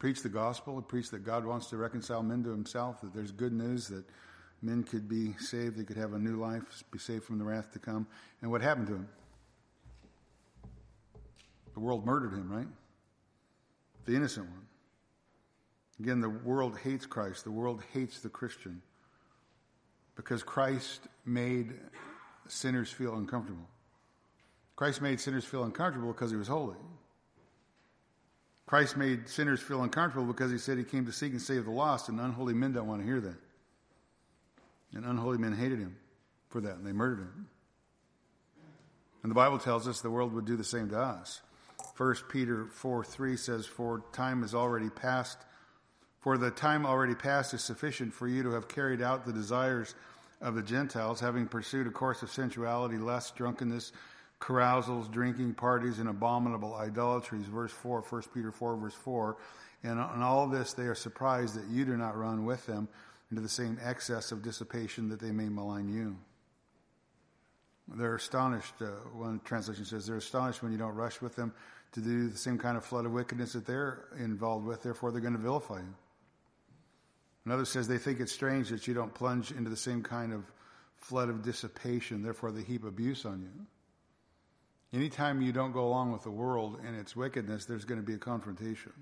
[0.01, 3.53] preach the gospel, preach that God wants to reconcile men to himself, that there's good
[3.53, 4.03] news that
[4.63, 7.73] men could be saved, they could have a new life, be saved from the wrath
[7.73, 8.07] to come.
[8.43, 9.09] And what happened to him?
[11.75, 12.67] The world murdered him, right?
[14.05, 14.67] The innocent one.
[16.01, 17.45] Again, the world hates Christ.
[17.45, 18.83] The world hates the Christian
[20.17, 21.75] because Christ made
[22.49, 23.69] sinners feel uncomfortable.
[24.77, 26.77] Christ made sinners feel uncomfortable because he was holy.
[28.67, 31.71] Christ made sinners feel uncomfortable because he said he came to seek and save the
[31.71, 33.37] lost, and unholy men don't want to hear that.
[34.95, 35.97] And unholy men hated him
[36.49, 37.49] for that, and they murdered him.
[39.23, 41.41] And the Bible tells us the world would do the same to us.
[41.97, 45.39] 1 Peter 4 3 says, For time is already past,
[46.21, 49.95] for the time already past is sufficient for you to have carried out the desires
[50.41, 53.93] of the Gentiles, having pursued a course of sensuality, lust, drunkenness,
[54.41, 57.47] carousals, drinking parties, and abominable idolatries.
[57.47, 59.37] Verse 4, 1 Peter 4, verse 4.
[59.83, 62.89] And on all this they are surprised that you do not run with them
[63.31, 66.17] into the same excess of dissipation that they may malign you.
[67.97, 71.53] They're astonished, uh, one translation says, they're astonished when you don't rush with them
[71.93, 75.21] to do the same kind of flood of wickedness that they're involved with, therefore they're
[75.21, 75.95] going to vilify you.
[77.45, 80.45] Another says they think it's strange that you don't plunge into the same kind of
[80.97, 83.67] flood of dissipation, therefore they heap abuse on you.
[84.93, 88.15] Anytime you don't go along with the world and its wickedness, there's going to be
[88.15, 88.93] a confrontation.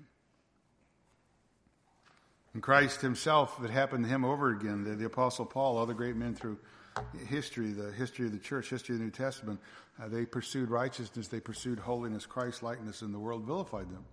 [2.59, 4.83] And Christ himself, it happened to him over again.
[4.83, 6.59] The, the Apostle Paul, other great men through
[7.29, 9.61] history, the history of the church, history of the New Testament,
[9.97, 14.03] uh, they pursued righteousness, they pursued holiness, Christ likeness, and the world vilified them.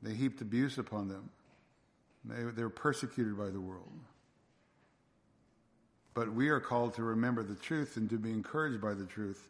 [0.00, 1.28] They heaped abuse upon them.
[2.24, 3.92] They, they were persecuted by the world.
[6.14, 9.46] But we are called to remember the truth and to be encouraged by the truth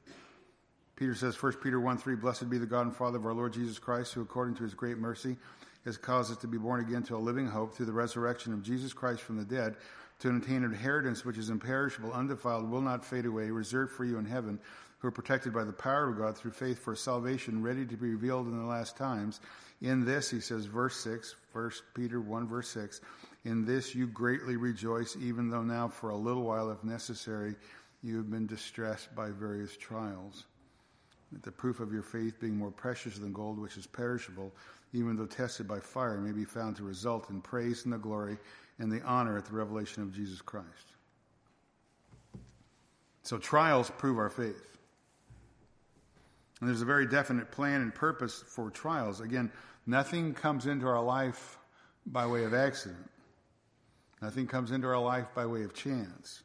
[1.01, 3.55] Peter says, 1 Peter 1 3, Blessed be the God and Father of our Lord
[3.55, 5.39] Jesus Christ, who according to his great mercy
[5.85, 8.63] has caused us to be born again to a living hope through the resurrection of
[8.63, 9.77] Jesus Christ from the dead,
[10.21, 14.19] to obtain an inheritance which is imperishable, undefiled, will not fade away, reserved for you
[14.19, 14.59] in heaven,
[14.99, 18.11] who are protected by the power of God through faith for salvation, ready to be
[18.11, 19.41] revealed in the last times.
[19.81, 23.01] In this, he says, verse 6, 1 Peter 1, verse 6,
[23.47, 27.55] in this you greatly rejoice, even though now for a little while, if necessary,
[28.03, 30.45] you have been distressed by various trials
[31.43, 34.53] the proof of your faith being more precious than gold which is perishable,
[34.93, 38.37] even though tested by fire, may be found to result in praise and the glory
[38.79, 40.67] and the honor at the revelation of Jesus Christ.
[43.23, 44.77] So trials prove our faith.
[46.61, 49.21] And there's a very definite plan and purpose for trials.
[49.21, 49.51] Again,
[49.87, 51.59] nothing comes into our life
[52.07, 53.09] by way of accident.
[54.21, 56.43] Nothing comes into our life by way of chance.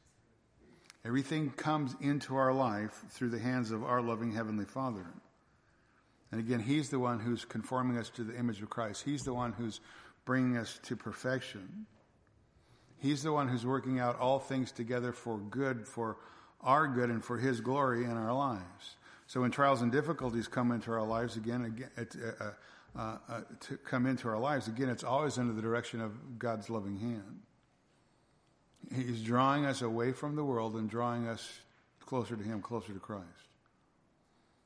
[1.06, 5.06] Everything comes into our life through the hands of our loving Heavenly Father.
[6.32, 9.04] And again, He's the one who's conforming us to the image of Christ.
[9.04, 9.80] He's the one who's
[10.26, 11.86] bringing us to perfection.
[12.98, 16.18] He's the one who's working out all things together for good, for
[16.62, 18.96] our good, and for His glory in our lives.
[19.28, 22.52] So when trials and difficulties come into our lives, again, again uh, uh,
[22.98, 26.70] uh, uh, to come into our lives, again, it's always under the direction of God's
[26.70, 27.42] loving hand.
[28.94, 31.60] He's drawing us away from the world and drawing us
[32.06, 33.45] closer to Him, closer to Christ.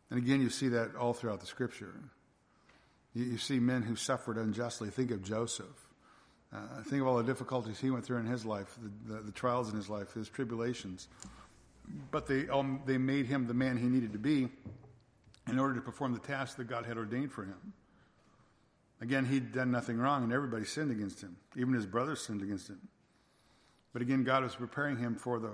[0.09, 1.93] And again, you see that all throughout the Scripture.
[3.13, 4.89] You, you see men who suffered unjustly.
[4.89, 5.87] Think of Joseph.
[6.51, 9.31] Uh, think of all the difficulties he went through in his life, the, the, the
[9.31, 11.07] trials in his life, his tribulations.
[12.09, 14.49] But they, um, they made him the man he needed to be
[15.47, 17.73] in order to perform the task that God had ordained for him.
[19.01, 21.37] Again, he'd done nothing wrong, and everybody sinned against him.
[21.55, 22.79] Even his brothers sinned against him.
[23.93, 25.51] But again, God was preparing him for the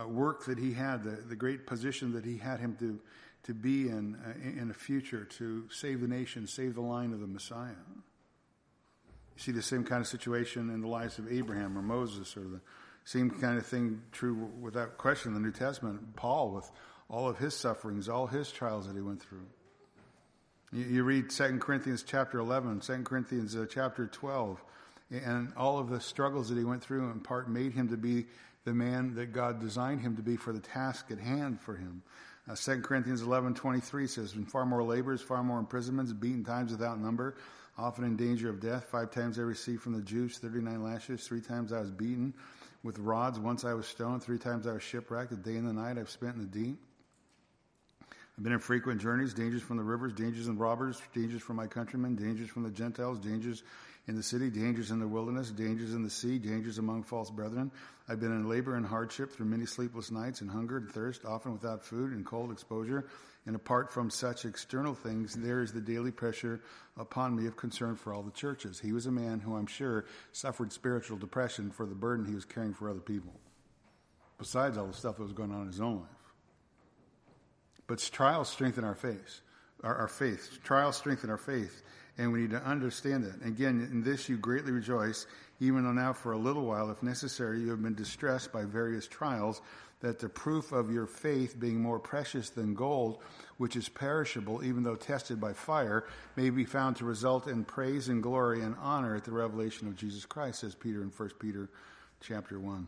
[0.00, 3.00] uh, work that he had, the, the great position that he had him to,
[3.46, 7.20] to be in uh, in the future to save the nation, save the line of
[7.20, 7.70] the Messiah.
[9.36, 12.40] You see the same kind of situation in the lives of Abraham or Moses, or
[12.40, 12.60] the
[13.04, 16.16] same kind of thing true without question in the New Testament.
[16.16, 16.70] Paul, with
[17.08, 19.46] all of his sufferings, all his trials that he went through.
[20.72, 24.60] You, you read 2 Corinthians chapter 11, 2 Corinthians uh, chapter 12,
[25.10, 28.26] and all of the struggles that he went through in part made him to be
[28.64, 32.02] the man that God designed him to be for the task at hand for him.
[32.48, 36.70] Uh, 2 Corinthians 11, 23 says, "In far more labors, far more imprisonments, beaten times
[36.70, 37.34] without number,
[37.78, 38.84] often in danger of death.
[38.84, 41.26] Five times I received from the Jews 39 lashes.
[41.26, 42.32] Three times I was beaten
[42.82, 43.38] with rods.
[43.38, 44.22] Once I was stoned.
[44.22, 45.32] Three times I was shipwrecked.
[45.32, 46.78] A day and the night I've spent in the deep.
[48.36, 51.66] I've been in frequent journeys, dangers from the rivers, dangers and robbers, dangers from my
[51.66, 53.62] countrymen, dangers from the Gentiles, dangers
[54.08, 57.72] in the city, dangers in the wilderness, dangers in the sea, dangers among false brethren.
[58.08, 61.52] I've been in labor and hardship through many sleepless nights and hunger and thirst, often
[61.52, 63.08] without food and cold exposure.
[63.46, 66.60] And apart from such external things, there is the daily pressure
[66.96, 68.78] upon me of concern for all the churches.
[68.78, 72.44] He was a man who I'm sure suffered spiritual depression for the burden he was
[72.44, 73.32] carrying for other people,
[74.38, 76.10] besides all the stuff that was going on in his own life.
[77.88, 79.40] But trials strengthen our faith.
[79.82, 80.58] Our, our faith.
[80.64, 81.82] Trials strengthen our faith
[82.18, 83.46] and we need to understand that.
[83.46, 85.26] Again, in this you greatly rejoice,
[85.60, 89.06] even though now for a little while, if necessary, you have been distressed by various
[89.06, 89.60] trials,
[90.00, 93.18] that the proof of your faith, being more precious than gold,
[93.56, 98.08] which is perishable, even though tested by fire, may be found to result in praise
[98.08, 101.70] and glory and honor at the revelation of Jesus Christ, says Peter in 1 Peter
[102.20, 102.86] chapter 1.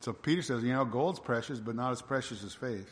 [0.00, 2.90] So Peter says, you know, gold's precious, but not as precious as faith.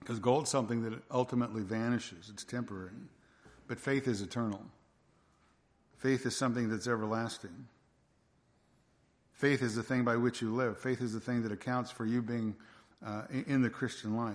[0.00, 2.90] Because gold's something that ultimately vanishes, it's temporary.
[3.68, 4.62] But faith is eternal.
[5.98, 7.68] Faith is something that's everlasting.
[9.32, 10.78] Faith is the thing by which you live.
[10.78, 12.54] Faith is the thing that accounts for you being
[13.04, 14.34] uh, in the Christian life.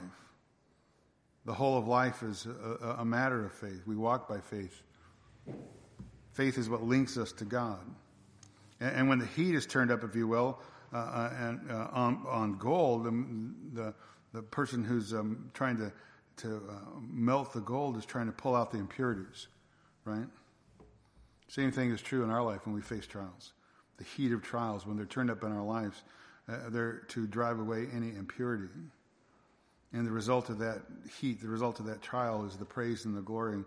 [1.46, 3.82] The whole of life is a, a, matter of faith.
[3.86, 4.82] We walk by faith.
[6.34, 7.80] Faith is what links us to God.
[8.80, 10.60] And, and when the heat is turned up, if you will,
[10.92, 13.94] uh, uh and uh, on, on gold, the, the
[14.36, 15.92] the person who's um, trying to,
[16.38, 19.48] to uh, melt the gold is trying to pull out the impurities,
[20.04, 20.28] right?
[21.48, 23.54] Same thing is true in our life when we face trials.
[23.98, 26.04] The heat of trials, when they're turned up in our lives,
[26.50, 28.68] uh, they're to drive away any impurity.
[29.94, 30.82] And the result of that
[31.20, 33.64] heat, the result of that trial is the praise and the glory,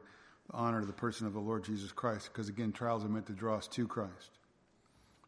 [0.50, 2.28] the honor of the person of the Lord Jesus Christ.
[2.30, 4.30] Because again, trials are meant to draw us to Christ.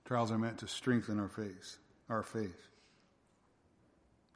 [0.04, 1.78] Trials are meant to strengthen our faith,
[2.10, 2.69] our faith.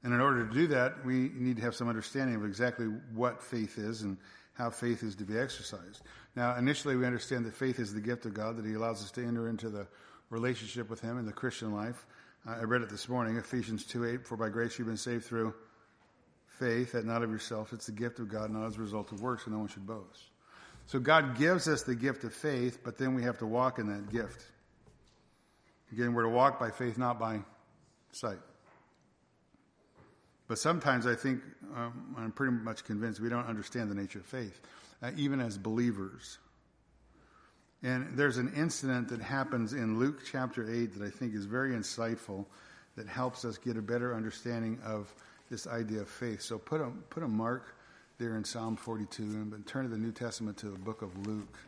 [0.04, 3.42] And in order to do that, we need to have some understanding of exactly what
[3.42, 4.18] faith is and
[4.52, 6.02] how faith is to be exercised.
[6.36, 9.10] Now, initially, we understand that faith is the gift of God, that He allows us
[9.12, 9.86] to enter into the
[10.28, 12.06] relationship with Him in the Christian life.
[12.46, 15.54] I read it this morning, Ephesians 2 8, for by grace you've been saved through
[16.46, 17.72] faith, that not of yourself.
[17.72, 19.86] It's the gift of God, not as a result of works, and no one should
[19.86, 20.22] boast.
[20.84, 23.86] So God gives us the gift of faith, but then we have to walk in
[23.88, 24.44] that gift.
[25.92, 27.40] Again, we're to walk by faith, not by
[28.12, 28.38] sight.
[30.54, 31.42] But sometimes I think,
[31.74, 34.60] um, I'm pretty much convinced we don't understand the nature of faith,
[35.02, 36.38] uh, even as believers.
[37.82, 41.72] And there's an incident that happens in Luke chapter 8 that I think is very
[41.72, 42.46] insightful
[42.94, 45.12] that helps us get a better understanding of
[45.50, 46.40] this idea of faith.
[46.40, 47.74] So put a, put a mark
[48.18, 51.58] there in Psalm 42 and turn to the New Testament to the book of Luke.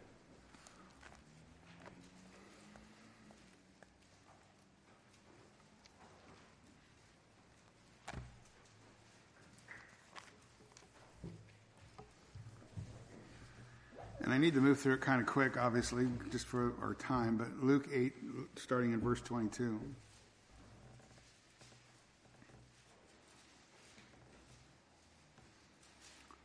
[14.27, 17.37] And I need to move through it kind of quick, obviously, just for our time,
[17.37, 18.12] but Luke 8,
[18.57, 19.81] starting in verse 22.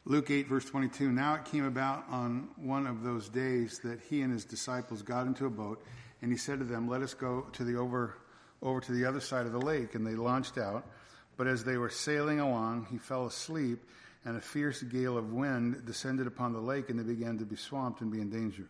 [0.05, 1.11] Luke 8, verse 22.
[1.11, 5.25] Now it came about on one of those days that he and his disciples got
[5.25, 5.83] into a boat,
[6.21, 8.15] and he said to them, Let us go to the over,
[8.61, 9.95] over to the other side of the lake.
[9.95, 10.85] And they launched out.
[11.35, 13.83] But as they were sailing along, he fell asleep
[14.25, 17.55] and a fierce gale of wind descended upon the lake, and they began to be
[17.55, 18.69] swamped and be endangered.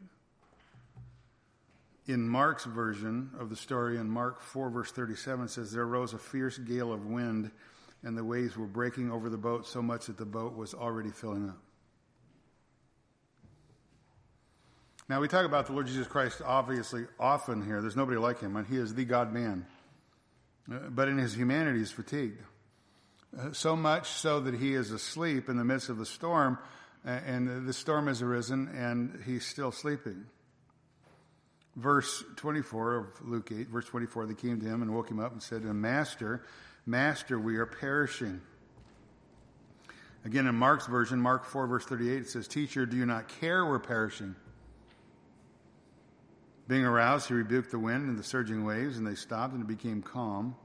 [2.07, 6.17] In Mark's version of the story, in Mark 4, verse 37, says, There arose a
[6.17, 7.51] fierce gale of wind
[8.03, 11.11] and the waves were breaking over the boat so much that the boat was already
[11.11, 11.57] filling up.
[15.07, 17.81] Now, we talk about the Lord Jesus Christ obviously often here.
[17.81, 19.65] There's nobody like him, and he is the God man.
[20.71, 22.41] Uh, but in his humanity, he's fatigued.
[23.38, 26.57] Uh, so much so that he is asleep in the midst of the storm,
[27.05, 30.25] and the storm has arisen, and he's still sleeping.
[31.77, 35.32] Verse 24 of Luke 8, verse 24, they came to him and woke him up
[35.32, 36.43] and said to him, Master,
[36.86, 38.41] Master, we are perishing.
[40.25, 43.65] Again, in Mark's version, Mark 4, verse 38, it says, Teacher, do you not care
[43.65, 44.36] we're perishing?
[46.67, 49.67] Being aroused, he rebuked the wind and the surging waves, and they stopped and it
[49.67, 50.55] became calm.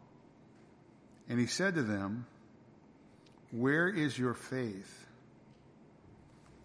[1.28, 2.26] And he said to them,
[3.50, 5.06] Where is your faith?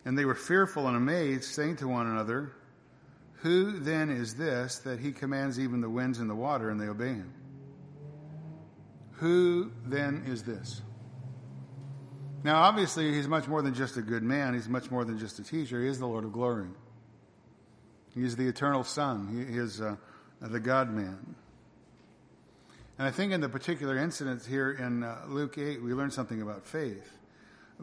[0.05, 2.51] And they were fearful and amazed, saying to one another,
[3.41, 6.87] Who then is this that he commands even the winds and the water, and they
[6.87, 7.33] obey him?
[9.13, 10.81] Who then is this?
[12.43, 14.55] Now, obviously, he's much more than just a good man.
[14.55, 15.79] He's much more than just a teacher.
[15.79, 16.69] He is the Lord of glory.
[18.15, 19.27] He is the eternal Son.
[19.47, 19.95] He is uh,
[20.41, 21.35] the God man.
[22.97, 26.41] And I think in the particular incident here in uh, Luke 8, we learn something
[26.41, 27.17] about faith.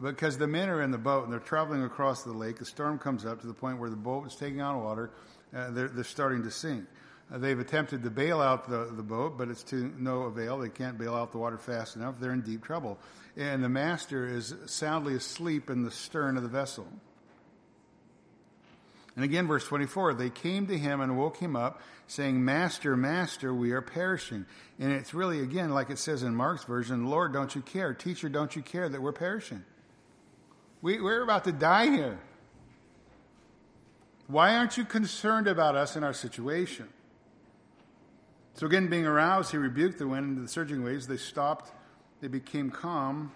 [0.01, 2.57] Because the men are in the boat and they're traveling across the lake.
[2.57, 5.11] The storm comes up to the point where the boat is taking on water.
[5.53, 6.85] Uh, they're, they're starting to sink.
[7.31, 10.57] Uh, they've attempted to bail out the, the boat, but it's to no avail.
[10.57, 12.15] They can't bail out the water fast enough.
[12.19, 12.97] They're in deep trouble.
[13.35, 16.87] And the master is soundly asleep in the stern of the vessel.
[19.15, 23.53] And again, verse 24, they came to him and woke him up, saying, Master, Master,
[23.53, 24.45] we are perishing.
[24.79, 27.93] And it's really, again, like it says in Mark's version, Lord, don't you care?
[27.93, 29.63] Teacher, don't you care that we're perishing?
[30.81, 32.19] We, we're about to die here.
[34.27, 36.87] Why aren't you concerned about us and our situation?
[38.53, 41.07] So again, being aroused, he rebuked the wind and the surging waves.
[41.07, 41.71] They stopped,
[42.21, 43.31] they became calm.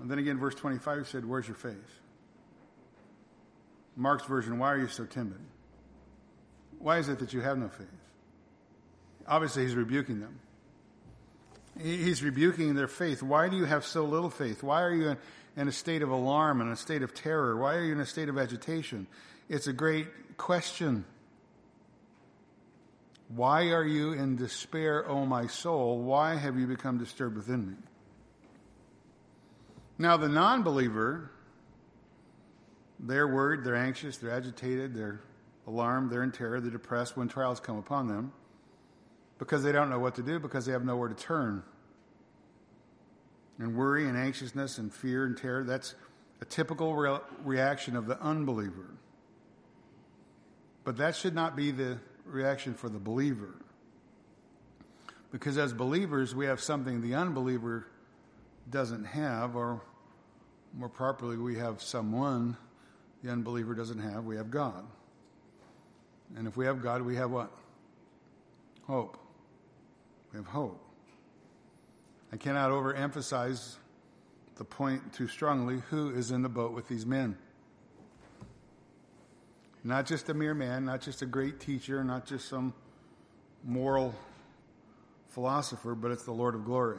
[0.00, 2.01] And then again, verse 25 he said, Where's your faith?
[3.96, 5.40] Mark's version, why are you so timid?
[6.78, 7.86] Why is it that you have no faith?
[9.26, 10.40] Obviously, he's rebuking them.
[11.80, 13.22] He's rebuking their faith.
[13.22, 14.62] Why do you have so little faith?
[14.62, 15.16] Why are you
[15.56, 17.56] in, a state of alarm and a state of terror?
[17.56, 19.06] Why are you in a state of agitation?
[19.48, 21.04] It's a great question.
[23.28, 25.98] Why are you in despair, O my soul?
[26.00, 27.74] Why have you become disturbed within me?
[29.98, 31.30] Now, the non believer,
[33.02, 35.20] they're worried, they're anxious, they're agitated, they're
[35.66, 38.32] alarmed, they're in terror, they're depressed when trials come upon them
[39.38, 41.64] because they don't know what to do, because they have nowhere to turn.
[43.58, 45.96] And worry and anxiousness and fear and terror, that's
[46.40, 48.94] a typical re- reaction of the unbeliever.
[50.84, 53.54] But that should not be the reaction for the believer.
[55.32, 57.86] Because as believers, we have something the unbeliever
[58.70, 59.82] doesn't have, or
[60.72, 62.56] more properly, we have someone
[63.22, 64.24] the unbeliever doesn't have.
[64.24, 64.84] We have God.
[66.36, 67.50] And if we have God, we have what?
[68.86, 69.18] Hope.
[70.32, 70.82] We have hope.
[72.32, 73.76] I cannot overemphasize
[74.56, 77.36] the point too strongly who is in the boat with these men.
[79.84, 82.72] Not just a mere man, not just a great teacher, not just some
[83.64, 84.14] moral
[85.28, 86.98] philosopher, but it's the Lord of glory.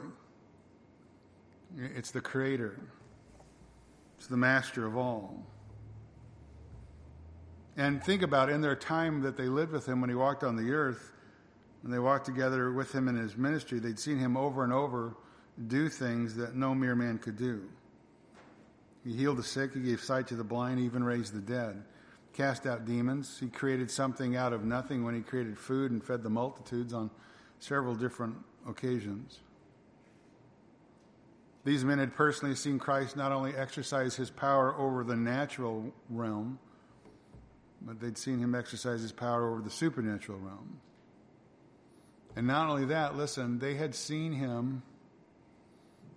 [1.76, 2.78] It's the creator.
[4.18, 5.44] It's the master of all.
[7.76, 10.56] And think about in their time that they lived with him when he walked on
[10.56, 11.12] the earth,
[11.82, 15.14] and they walked together with him in his ministry, they'd seen him over and over
[15.68, 17.62] do things that no mere man could do.
[19.04, 21.84] He healed the sick, he gave sight to the blind, he even raised the dead
[22.34, 23.38] cast out demons.
[23.38, 27.10] He created something out of nothing when he created food and fed the multitudes on
[27.60, 28.36] several different
[28.68, 29.40] occasions.
[31.64, 36.58] These men had personally seen Christ not only exercise his power over the natural realm,
[37.86, 40.80] but they'd seen him exercise his power over the supernatural realm.
[42.36, 44.82] And not only that, listen, they had seen him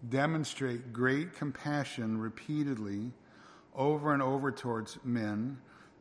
[0.07, 3.11] demonstrate great compassion repeatedly
[3.75, 5.57] over and over towards men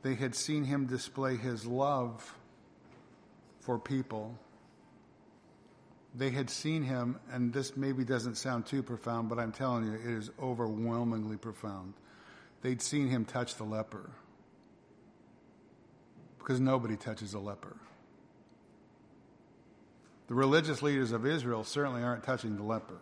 [0.06, 2.36] they had seen him display his love
[3.58, 4.38] for people.
[6.14, 9.94] They had seen him, and this maybe doesn't sound too profound, but I'm telling you,
[9.94, 11.94] it is overwhelmingly profound.
[12.62, 14.10] they'd seen him touch the leper.
[16.47, 17.74] Because nobody touches a leper.
[20.28, 23.01] The religious leaders of Israel certainly aren't touching the leper.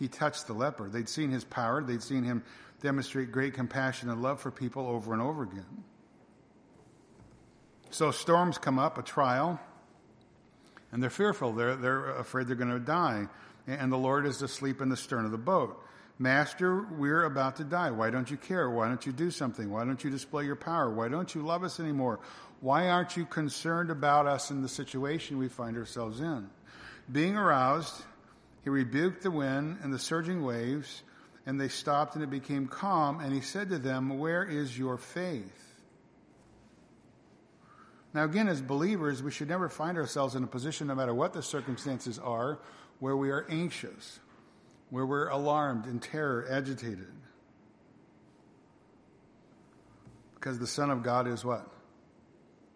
[0.00, 0.88] He touched the leper.
[0.88, 2.42] They'd seen his power, they'd seen him
[2.80, 5.84] demonstrate great compassion and love for people over and over again.
[7.90, 9.60] So storms come up, a trial,
[10.90, 11.52] and they're fearful.
[11.52, 13.28] They're, they're afraid they're going to die.
[13.68, 15.80] And the Lord is asleep in the stern of the boat.
[16.18, 17.90] Master, we're about to die.
[17.90, 18.70] Why don't you care?
[18.70, 19.70] Why don't you do something?
[19.70, 20.90] Why don't you display your power?
[20.90, 22.20] Why don't you love us anymore?
[22.60, 26.48] Why aren't you concerned about us in the situation we find ourselves in?
[27.10, 28.04] Being aroused,
[28.62, 31.02] he rebuked the wind and the surging waves,
[31.44, 33.18] and they stopped and it became calm.
[33.18, 35.72] And he said to them, Where is your faith?
[38.14, 41.32] Now, again, as believers, we should never find ourselves in a position, no matter what
[41.32, 42.58] the circumstances are,
[43.00, 44.20] where we are anxious,
[44.92, 47.08] where we're alarmed, in terror, agitated.
[50.34, 51.66] Because the Son of God is what?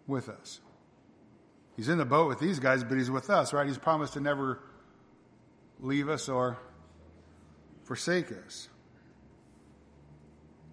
[0.07, 0.59] With us.
[1.75, 3.67] He's in the boat with these guys, but he's with us, right?
[3.67, 4.59] He's promised to never
[5.79, 6.57] leave us or
[7.83, 8.67] forsake us.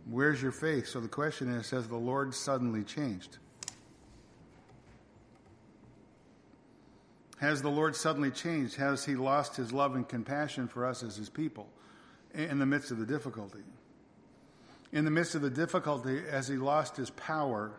[0.09, 0.89] Where's your faith?
[0.89, 3.37] So the question is Has the Lord suddenly changed?
[7.39, 8.77] Has the Lord suddenly changed?
[8.77, 11.69] Has he lost his love and compassion for us as his people
[12.33, 13.65] in the midst of the difficulty?
[14.93, 17.73] In the midst of the difficulty, has he lost his power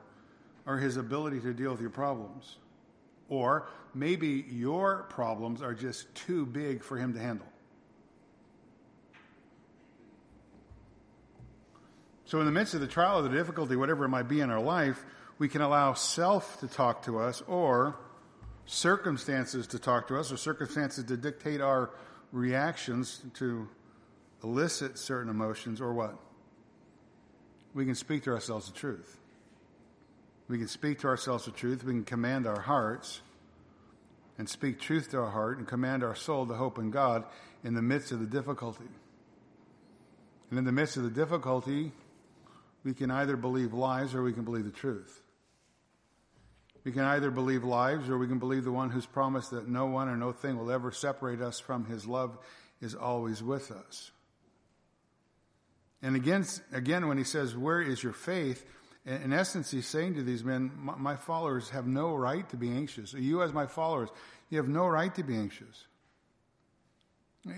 [0.65, 2.57] or his ability to deal with your problems?
[3.29, 7.47] Or maybe your problems are just too big for him to handle.
[12.25, 14.49] So, in the midst of the trial or the difficulty, whatever it might be in
[14.49, 15.03] our life,
[15.37, 17.95] we can allow self to talk to us or
[18.65, 21.91] circumstances to talk to us or circumstances to dictate our
[22.31, 23.67] reactions to
[24.43, 26.17] elicit certain emotions or what?
[27.73, 29.17] We can speak to ourselves the truth.
[30.47, 31.83] We can speak to ourselves the truth.
[31.83, 33.21] We can command our hearts
[34.37, 37.23] and speak truth to our heart and command our soul to hope in God
[37.63, 38.89] in the midst of the difficulty.
[40.49, 41.91] And in the midst of the difficulty,
[42.83, 45.21] we can either believe lies or we can believe the truth.
[46.85, 49.87] We can either believe lies or we can believe the one who's promised that no
[49.87, 52.37] one or no thing will ever separate us from his love
[52.79, 54.11] is always with us.
[56.03, 58.63] And again, again, when he says, Where is your faith?
[59.03, 63.13] In essence, he's saying to these men, My followers have no right to be anxious.
[63.13, 64.09] You, as my followers,
[64.51, 65.87] you have no right to be anxious.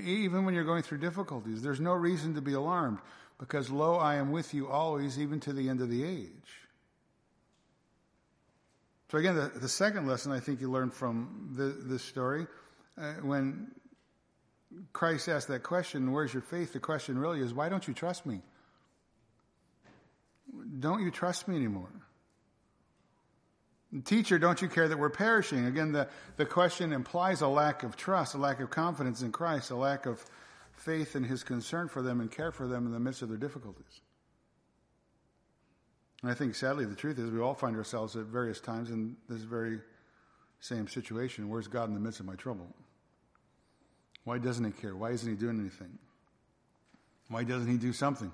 [0.02, 3.00] Even when you're going through difficulties, there's no reason to be alarmed
[3.38, 6.67] because, lo, I am with you always, even to the end of the age.
[9.10, 12.48] So again, the, the second lesson I think you learn from the, this story,
[12.98, 13.72] uh, when
[14.92, 16.74] Christ asked that question, where's your faith?
[16.74, 18.42] The question really is, why don't you trust me?
[20.80, 21.90] Don't you trust me anymore?
[24.04, 25.66] Teacher, don't you care that we're perishing?
[25.66, 29.72] Again, the, the question implies a lack of trust, a lack of confidence in Christ,
[29.72, 30.24] a lack of
[30.74, 33.38] faith in his concern for them and care for them in the midst of their
[33.38, 34.02] difficulties.
[36.22, 39.16] And I think sadly the truth is we all find ourselves at various times in
[39.30, 39.80] this very
[40.60, 41.50] same situation.
[41.50, 42.68] Where's God in the midst of my trouble?
[44.24, 44.96] Why doesn't he care?
[44.96, 45.98] Why isn't he doing anything?
[47.30, 48.32] Why doesn't he do something?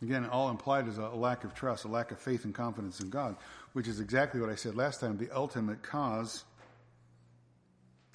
[0.00, 3.08] Again, all implied is a lack of trust, a lack of faith and confidence in
[3.08, 3.36] God,
[3.72, 5.16] which is exactly what I said last time.
[5.16, 6.44] The ultimate cause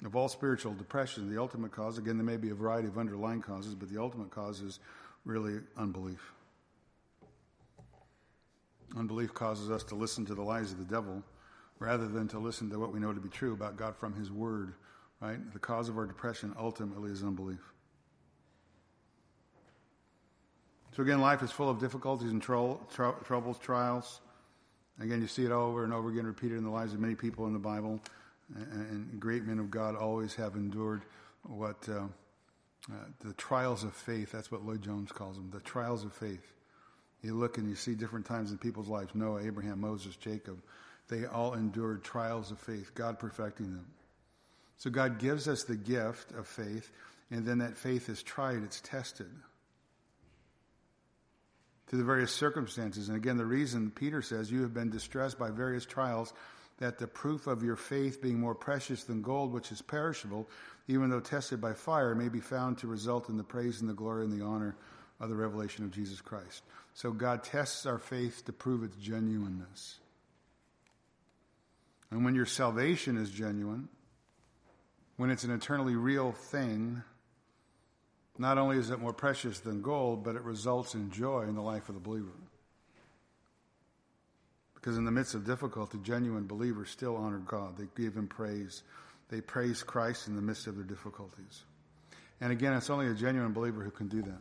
[0.04, 3.40] of all spiritual depression, the ultimate cause, again, there may be a variety of underlying
[3.40, 4.80] causes, but the ultimate cause is
[5.24, 6.32] really unbelief.
[8.96, 11.22] Unbelief causes us to listen to the lies of the devil
[11.78, 14.30] rather than to listen to what we know to be true about God from His
[14.30, 14.74] Word,
[15.20, 15.38] right?
[15.52, 17.60] The cause of our depression ultimately is unbelief.
[20.96, 24.20] So, again, life is full of difficulties and tro- tro- troubles, trials.
[25.00, 27.46] Again, you see it over and over again repeated in the lives of many people
[27.46, 28.00] in the Bible.
[28.56, 31.02] And, and great men of God always have endured
[31.44, 32.06] what uh,
[32.90, 36.52] uh, the trials of faith, that's what Lloyd-Jones calls them, the trials of faith.
[37.22, 40.62] You look and you see different times in people's lives Noah, Abraham, Moses, Jacob.
[41.08, 43.86] They all endured trials of faith, God perfecting them.
[44.76, 46.90] So God gives us the gift of faith,
[47.30, 49.30] and then that faith is tried, it's tested
[51.88, 53.08] to the various circumstances.
[53.08, 56.32] And again, the reason Peter says you have been distressed by various trials,
[56.78, 60.48] that the proof of your faith being more precious than gold, which is perishable,
[60.86, 63.94] even though tested by fire, may be found to result in the praise and the
[63.94, 64.76] glory and the honor
[65.18, 66.62] of the revelation of Jesus Christ.
[66.98, 69.98] So God tests our faith to prove its genuineness.
[72.10, 73.88] And when your salvation is genuine,
[75.16, 77.04] when it's an eternally real thing,
[78.36, 81.62] Not only is it more precious than gold, but it results in joy in the
[81.62, 82.26] life of the believer.
[84.74, 87.76] Because in the midst of difficulty, genuine believers still honor God.
[87.76, 88.82] They give Him praise.
[89.28, 91.62] They praise Christ in the midst of their difficulties.
[92.40, 94.40] And again, it's only a genuine believer who can do that.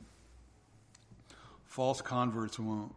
[1.78, 2.96] False converts won't.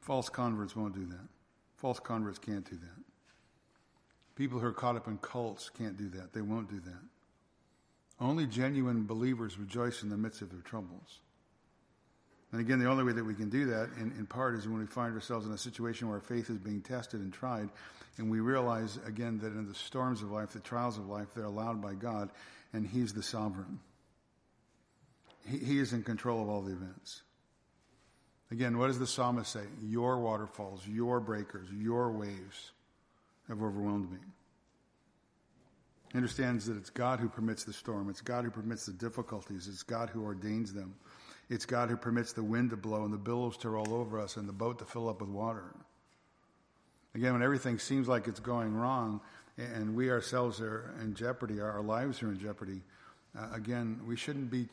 [0.00, 1.28] False converts won't do that.
[1.76, 3.04] False converts can't do that.
[4.34, 6.32] People who are caught up in cults can't do that.
[6.32, 7.02] They won't do that.
[8.18, 11.18] Only genuine believers rejoice in the midst of their troubles.
[12.50, 14.78] And again, the only way that we can do that, in, in part, is when
[14.80, 17.68] we find ourselves in a situation where our faith is being tested and tried,
[18.16, 21.44] and we realize, again, that in the storms of life, the trials of life, they're
[21.44, 22.30] allowed by God,
[22.72, 23.80] and He's the sovereign.
[25.46, 27.22] He, he is in control of all the events.
[28.50, 29.64] Again, what does the psalmist say?
[29.82, 32.72] Your waterfalls, your breakers, your waves
[33.48, 34.18] have overwhelmed me.
[36.12, 38.10] He understands that it's God who permits the storm.
[38.10, 39.68] It's God who permits the difficulties.
[39.68, 40.94] It's God who ordains them.
[41.48, 44.36] It's God who permits the wind to blow and the billows to roll over us
[44.36, 45.72] and the boat to fill up with water.
[47.14, 49.20] Again, when everything seems like it's going wrong
[49.56, 52.82] and we ourselves are in jeopardy, our lives are in jeopardy,
[53.52, 54.68] again, we shouldn't be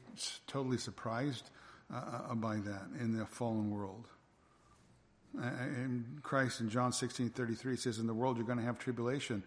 [0.47, 1.49] totally surprised
[1.93, 4.05] uh, uh by that in the fallen world.
[5.39, 9.43] And Christ in John 16 33 says, In the world you're going to have tribulation.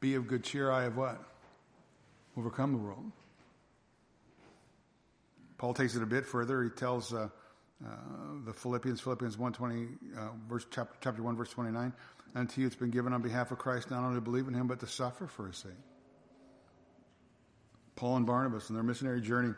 [0.00, 0.70] Be of good cheer.
[0.70, 1.20] I have what?
[2.36, 3.10] overcome the world.
[5.58, 6.62] Paul takes it a bit further.
[6.62, 7.28] He tells uh,
[7.84, 7.88] uh,
[8.44, 11.92] the Philippians, Philippians 120, uh, verse, chapter, chapter 1, verse 29,
[12.34, 14.66] unto you it's been given on behalf of Christ not only to believe in him,
[14.66, 15.72] but to suffer for his sake.
[17.96, 19.54] Paul and Barnabas in their missionary journey,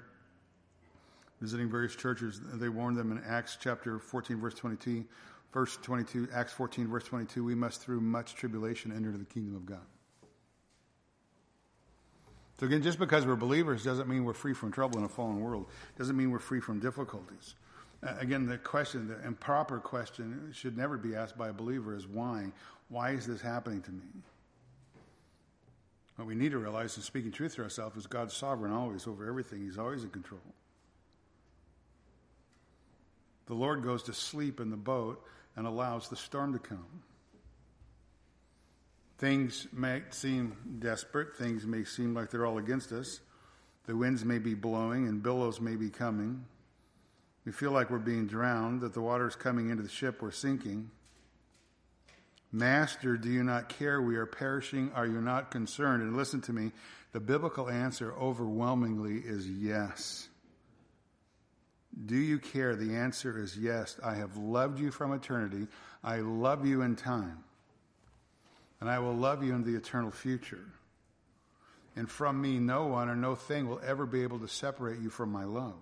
[1.40, 5.04] visiting various churches, they warned them in Acts chapter 14, verse 22,
[5.52, 9.66] verse 22, Acts 14, verse 22, we must through much tribulation enter the kingdom of
[9.66, 9.80] God.
[12.58, 15.40] So again, just because we're believers doesn't mean we're free from trouble in a fallen
[15.40, 15.66] world.
[15.98, 17.54] Doesn't mean we're free from difficulties.
[18.02, 22.06] Uh, again, the question, the improper question, should never be asked by a believer is
[22.06, 22.46] why?
[22.88, 24.02] Why is this happening to me?
[26.16, 29.28] What we need to realize, and speaking truth to ourselves, is God's sovereign always over
[29.28, 29.62] everything.
[29.62, 30.40] He's always in control.
[33.46, 35.22] The Lord goes to sleep in the boat
[35.54, 37.02] and allows the storm to come.
[39.18, 41.36] Things may seem desperate.
[41.36, 43.20] Things may seem like they're all against us.
[43.86, 46.44] The winds may be blowing and billows may be coming.
[47.44, 50.32] We feel like we're being drowned, that the water is coming into the ship, we're
[50.32, 50.90] sinking.
[52.56, 54.00] Master, do you not care?
[54.00, 54.90] We are perishing.
[54.94, 56.02] Are you not concerned?
[56.02, 56.72] And listen to me,
[57.12, 60.26] the biblical answer overwhelmingly is yes.
[62.06, 62.74] Do you care?
[62.74, 63.98] The answer is yes.
[64.02, 65.66] I have loved you from eternity.
[66.02, 67.44] I love you in time
[68.80, 70.64] and I will love you in the eternal future.
[71.94, 75.10] And from me, no one or no thing will ever be able to separate you
[75.10, 75.74] from my love.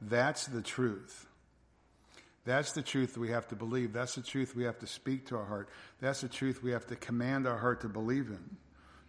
[0.00, 1.26] That's the truth.
[2.48, 3.92] That's the truth we have to believe.
[3.92, 5.68] That's the truth we have to speak to our heart.
[6.00, 8.56] That's the truth we have to command our heart to believe in.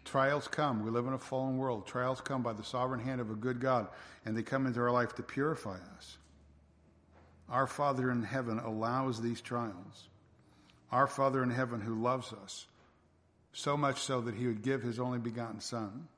[0.04, 0.84] Trials come.
[0.84, 1.88] We live in a fallen world.
[1.88, 3.88] Trials come by the sovereign hand of a good God,
[4.26, 6.18] and they come into our life to purify us.
[7.50, 10.10] Our Father in heaven allows these trials.
[10.92, 12.68] Our Father in heaven who loves us
[13.54, 16.10] so much so that he would give his only begotten Son.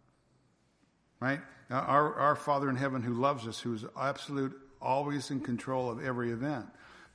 [1.19, 1.41] Right?
[1.69, 6.31] Our, our Father in heaven who loves us, who's absolute, always in control of every
[6.31, 6.65] event.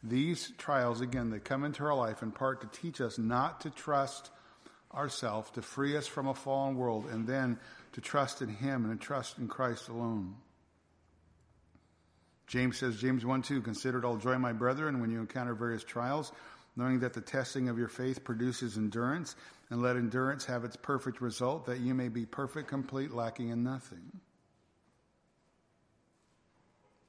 [0.08, 3.70] These trials, again, they come into our life in part to teach us not to
[3.70, 4.30] trust
[4.94, 7.58] ourselves, to free us from a fallen world, and then
[7.92, 10.36] to trust in Him and to trust in Christ alone.
[12.46, 15.82] James says, James 1 2, consider it all joy, my brethren, when you encounter various
[15.82, 16.30] trials,
[16.76, 19.34] knowing that the testing of your faith produces endurance,
[19.70, 23.64] and let endurance have its perfect result, that you may be perfect, complete, lacking in
[23.64, 24.20] nothing.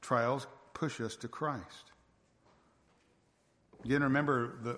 [0.01, 1.91] Trials push us to Christ.
[3.85, 4.77] Again, remember the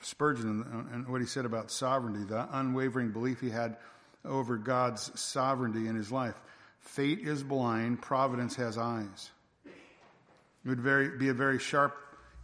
[0.00, 3.76] Spurgeon and what he said about sovereignty, the unwavering belief he had
[4.24, 6.34] over God's sovereignty in his life.
[6.80, 9.30] Fate is blind, providence has eyes.
[9.64, 11.96] It would very, be a very sharp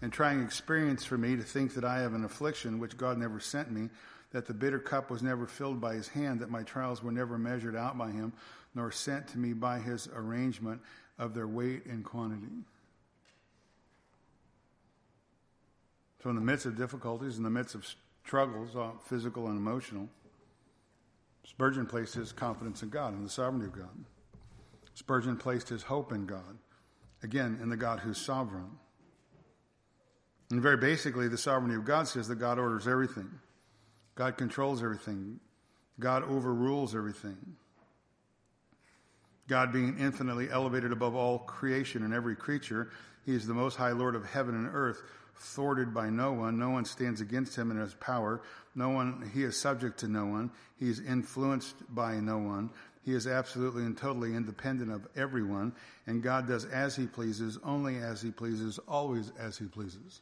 [0.02, 3.40] and trying experience for me to think that I have an affliction which God never
[3.40, 3.88] sent me,
[4.32, 7.38] that the bitter cup was never filled by his hand, that my trials were never
[7.38, 8.32] measured out by him,
[8.74, 10.80] nor sent to me by his arrangement
[11.18, 12.64] of their weight and quantity.
[16.22, 17.84] So, in the midst of difficulties, in the midst of
[18.24, 20.08] struggles, uh, physical and emotional,
[21.44, 24.04] Spurgeon placed his confidence in God and the sovereignty of God.
[24.94, 26.58] Spurgeon placed his hope in God,
[27.24, 28.70] again, in the God who's sovereign.
[30.50, 33.30] And very basically, the sovereignty of God says that God orders everything.
[34.14, 35.40] God controls everything.
[35.98, 37.56] God overrules everything.
[39.48, 42.90] God being infinitely elevated above all creation and every creature,
[43.26, 45.02] he is the most high Lord of heaven and earth,
[45.36, 46.58] thwarted by no one.
[46.58, 48.42] No one stands against him in his power.
[48.74, 50.50] No one, he is subject to no one.
[50.78, 52.70] He is influenced by no one.
[53.04, 55.72] He is absolutely and totally independent of everyone.
[56.06, 60.20] And God does as he pleases, only as he pleases, always as he pleases.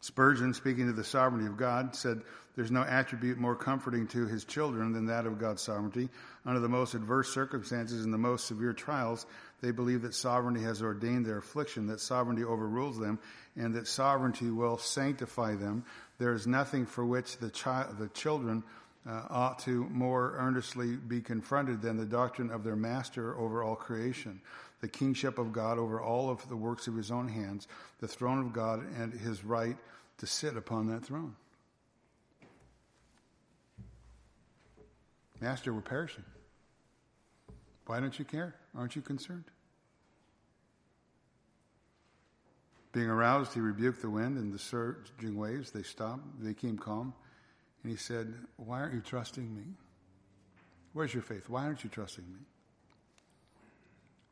[0.00, 2.22] Spurgeon, speaking of the sovereignty of God, said,
[2.56, 6.08] There's no attribute more comforting to his children than that of God's sovereignty.
[6.44, 9.26] Under the most adverse circumstances and the most severe trials,
[9.60, 13.20] they believe that sovereignty has ordained their affliction, that sovereignty overrules them,
[13.54, 15.84] and that sovereignty will sanctify them.
[16.18, 18.64] There is nothing for which the, chi- the children
[19.08, 23.76] uh, ought to more earnestly be confronted than the doctrine of their master over all
[23.76, 24.40] creation,
[24.80, 27.68] the kingship of God over all of the works of his own hands,
[28.00, 29.76] the throne of God, and his right
[30.18, 31.36] to sit upon that throne.
[35.40, 36.24] Master, we're perishing.
[37.86, 38.54] Why don't you care?
[38.76, 39.44] Aren't you concerned?
[42.92, 45.70] Being aroused, he rebuked the wind and the surging waves.
[45.70, 47.14] They stopped, they came calm.
[47.82, 49.64] And he said, Why aren't you trusting me?
[50.92, 51.48] Where's your faith?
[51.48, 52.38] Why aren't you trusting me?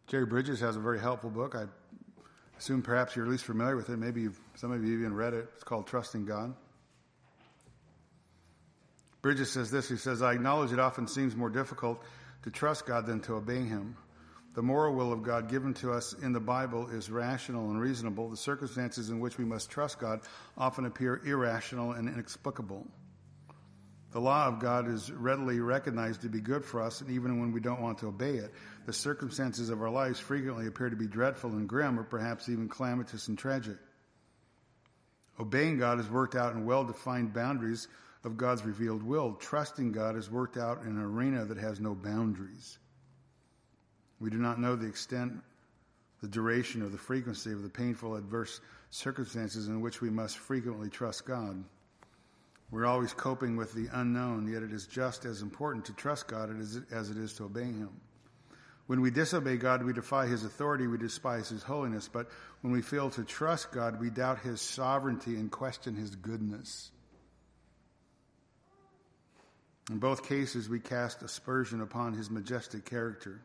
[0.07, 1.55] Jerry Bridges has a very helpful book.
[1.55, 1.65] I
[2.59, 3.97] assume perhaps you're at least familiar with it.
[3.97, 5.49] Maybe some of you even read it.
[5.55, 6.55] It's called Trusting God.
[9.23, 12.03] Bridges says this He says, I acknowledge it often seems more difficult
[12.43, 13.97] to trust God than to obey Him.
[14.55, 18.29] The moral will of God given to us in the Bible is rational and reasonable.
[18.29, 20.21] The circumstances in which we must trust God
[20.59, 22.87] often appear irrational and inexplicable.
[24.13, 27.53] The law of God is readily recognized to be good for us, and even when
[27.53, 28.53] we don't want to obey it,
[28.87, 32.69] the circumstances of our lives frequently appear to be dreadful and grim, or perhaps even
[32.69, 33.77] calamitous and tragic.
[35.39, 37.87] Obeying God is worked out in well defined boundaries
[38.25, 39.35] of God's revealed will.
[39.35, 42.79] Trusting God is worked out in an arena that has no boundaries.
[44.21, 45.35] We do not know the extent,
[46.21, 48.61] the duration, or the frequency of the painful adverse
[48.91, 51.65] circumstances in which we must frequently trust God.
[52.71, 56.51] We're always coping with the unknown, yet it is just as important to trust God
[56.93, 57.91] as it is to obey Him.
[58.87, 62.09] When we disobey God, we defy His authority, we despise His holiness.
[62.13, 62.29] But
[62.61, 66.91] when we fail to trust God, we doubt His sovereignty and question His goodness.
[69.89, 73.41] In both cases, we cast aspersion upon His majestic character.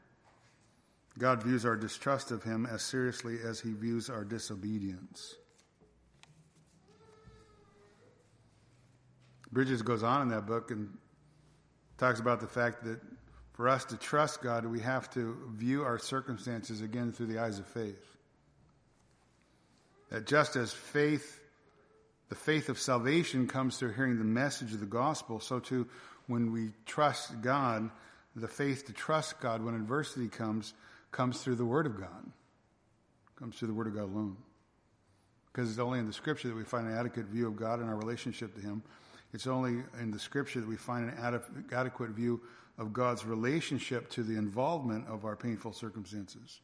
[1.18, 5.36] God views our distrust of Him as seriously as He views our disobedience.
[9.52, 10.98] Bridges goes on in that book and
[11.98, 13.00] talks about the fact that
[13.54, 17.58] for us to trust God, we have to view our circumstances again through the eyes
[17.58, 18.18] of faith.
[20.10, 21.40] That just as faith,
[22.28, 25.88] the faith of salvation comes through hearing the message of the gospel, so too
[26.28, 27.90] when we trust God,
[28.36, 30.74] the faith to trust God when adversity comes,
[31.12, 32.32] comes through the Word of God.
[33.38, 34.38] Comes through the Word of God alone.
[35.52, 37.90] Because it's only in the Scripture that we find an adequate view of God and
[37.90, 38.84] our relationship to Him.
[39.36, 42.40] It's only in the scripture that we find an adequate view
[42.78, 46.62] of God's relationship to the involvement of our painful circumstances.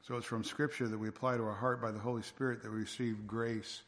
[0.00, 2.70] So it's from scripture that we apply to our heart by the Holy Spirit that
[2.72, 3.82] we receive grace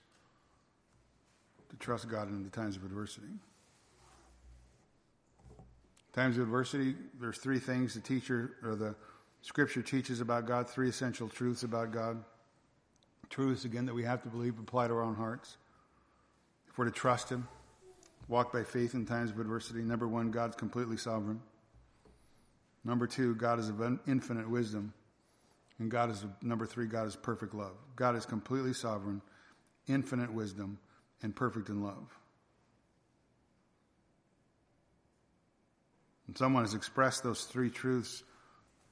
[1.70, 3.32] to trust God in the times of adversity.
[6.14, 8.94] Times of adversity, there's three things the teacher or the
[9.42, 12.22] scripture teaches about God, three essential truths about God.
[13.30, 15.56] Truths, again, that we have to believe apply to our own hearts.
[16.68, 17.48] If we're to trust Him,
[18.28, 21.40] walk by faith in times of adversity, number one, God's completely sovereign.
[22.84, 24.92] Number two, God is of infinite wisdom.
[25.80, 27.74] And God is, number three, God is perfect love.
[27.96, 29.20] God is completely sovereign,
[29.88, 30.78] infinite wisdom,
[31.22, 32.16] and perfect in love.
[36.26, 38.22] And someone has expressed those three truths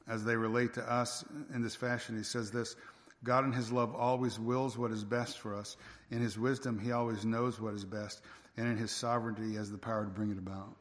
[0.09, 1.25] as they relate to us
[1.55, 2.17] in this fashion.
[2.17, 2.77] He says this
[3.25, 5.77] God in His love always wills what is best for us.
[6.11, 8.21] In His wisdom, He always knows what is best.
[8.57, 10.77] And in His sovereignty, He has the power to bring it about.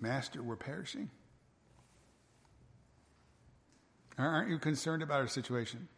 [0.00, 1.10] Master, we're perishing.
[4.18, 5.88] Aren't you concerned about our situation?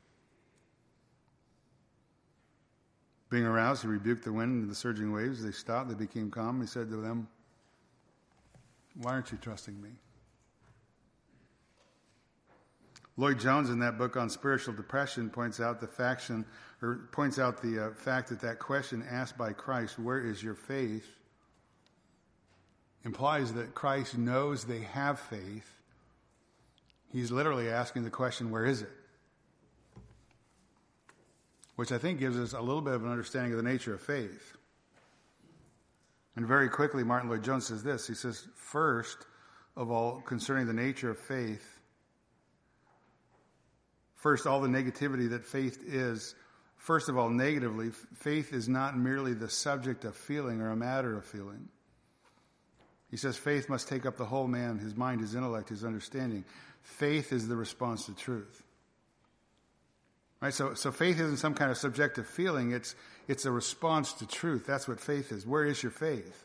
[3.31, 5.43] Being aroused, he rebuked the wind and the surging waves.
[5.43, 6.61] They stopped, they became calm.
[6.61, 7.29] He said to them,
[8.95, 9.91] Why aren't you trusting me?
[13.19, 16.47] Lloyd-Jones, in that book on spiritual depression, points out the faction,
[16.81, 20.55] or points out the uh, fact that that question asked by Christ, "Where is your
[20.55, 21.17] faith?"
[23.05, 25.69] implies that Christ knows they have faith.
[27.11, 28.98] He's literally asking the question, "Where is it?"
[31.79, 34.01] Which I think gives us a little bit of an understanding of the nature of
[34.01, 34.57] faith.
[36.35, 38.05] And very quickly, Martyn Lloyd-Jones says this.
[38.05, 39.19] He says, first
[39.77, 41.79] of all, concerning the nature of faith,
[44.17, 46.35] first, all the negativity that faith is,
[46.79, 51.17] first of all, negatively, faith is not merely the subject of feeling or a matter
[51.17, 51.69] of feeling.
[53.09, 56.45] He says faith must take up the whole man, his mind, his intellect, his understanding.
[56.83, 58.65] Faith is the response to truth.
[60.41, 60.55] Right?
[60.55, 62.73] So, so faith isn't some kind of subjective feeling.
[62.73, 62.95] It's,
[63.27, 64.67] it's a response to truth.
[64.67, 65.47] That's what faith is.
[65.47, 66.45] Where is your faith?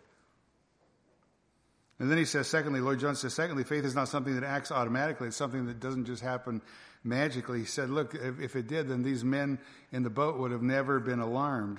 [1.99, 5.27] And then he says, secondly, Lloyd-Jones says, secondly, faith is not something that acts automatically.
[5.27, 6.61] It's something that doesn't just happen
[7.03, 7.59] magically.
[7.59, 9.59] He said, look, if, if it did, then these men
[9.91, 11.77] in the boat would have never been alarmed.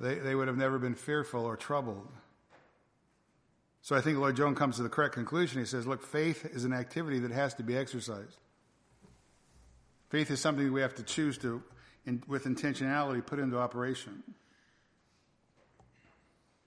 [0.00, 2.08] They, they would have never been fearful or troubled.
[3.82, 5.60] So I think Lloyd-Jones comes to the correct conclusion.
[5.60, 8.36] He says, look, faith is an activity that has to be exercised.
[10.12, 11.62] Faith is something we have to choose to,
[12.04, 14.22] in, with intentionality, put into operation.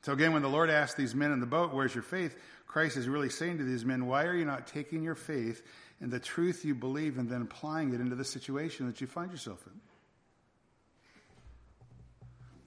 [0.02, 2.36] So again, when the Lord asked these men in the boat, Where's your faith?
[2.66, 5.62] Christ is really saying to these men, Why are you not taking your faith
[6.02, 9.30] and the truth you believe and then applying it into the situation that you find
[9.30, 9.80] yourself in?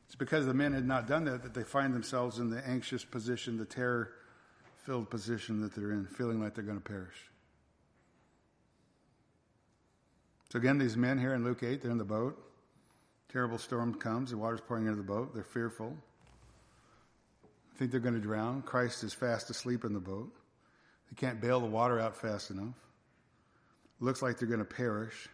[0.07, 3.05] It's because the men had not done that that they find themselves in the anxious
[3.05, 4.13] position, the terror
[4.85, 7.28] filled position that they're in, feeling like they're going to perish.
[10.51, 12.43] So again, these men here in Luke 8, they're in the boat.
[13.31, 15.35] Terrible storm comes, the water's pouring into the boat.
[15.35, 15.95] They're fearful.
[17.45, 18.63] I think they're going to drown.
[18.63, 20.33] Christ is fast asleep in the boat.
[21.11, 22.75] They can't bail the water out fast enough.
[24.01, 25.29] Looks like they're going to perish.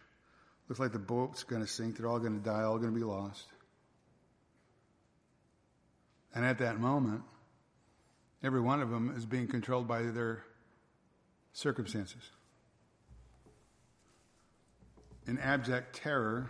[0.67, 1.97] Looks like the boat's going to sink.
[1.97, 3.47] They're all going to die, all going to be lost.
[6.33, 7.21] And at that moment,
[8.43, 10.43] every one of them is being controlled by their
[11.53, 12.21] circumstances
[15.27, 16.49] in abject terror,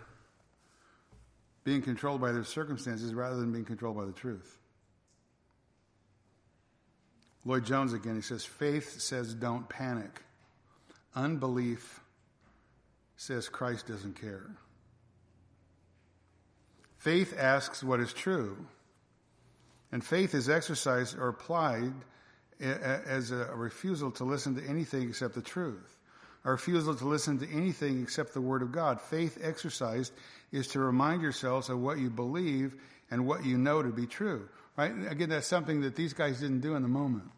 [1.64, 4.58] being controlled by their circumstances rather than being controlled by the truth.
[7.46, 10.22] Lloyd-Jones again, he says, faith says don't panic.
[11.16, 12.02] Unbelief
[13.18, 14.50] says Christ doesn't care.
[16.98, 18.58] Faith asks what is true.
[19.92, 21.94] And faith is exercised or applied
[22.60, 25.95] as a refusal to listen to anything except the truth
[26.46, 29.02] a refusal to listen to anything except the Word of God.
[29.02, 30.14] Faith exercised
[30.52, 32.76] is to remind yourselves of what you believe
[33.12, 34.48] and what you know to be true.
[34.78, 34.94] Right?
[35.10, 37.32] Again, that's something that these guys didn't do in the moment.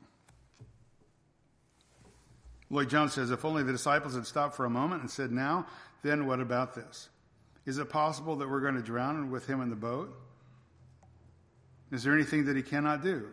[2.70, 5.66] Lloyd-Jones says, if only the disciples had stopped for a moment and said, now,
[6.03, 7.08] then what about this?
[7.66, 10.14] Is it possible that we're going to drown with him in the boat?
[11.91, 13.28] Is there anything that he cannot do?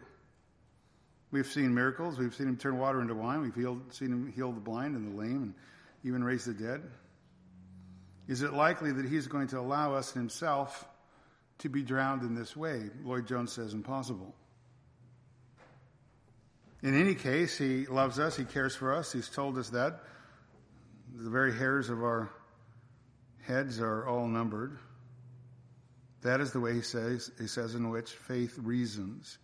[1.35, 2.17] We've seen miracles.
[2.17, 3.41] We've seen him turn water into wine.
[3.41, 5.55] We've healed, seen him heal the blind and the lame and
[6.05, 6.81] even raise the dead.
[8.29, 10.87] Is it likely that he's going to allow us himself
[11.59, 12.89] to be drowned in this way?
[13.03, 14.33] Lloyd-Jones says impossible.
[16.85, 18.37] In any case, he loves us.
[18.37, 19.13] He cares for us.
[19.13, 20.03] He's told us that.
[21.17, 22.31] The very hairs of our
[23.43, 24.79] heads are all numbered.
[26.23, 29.39] That is the way he says, he says in which faith reasons.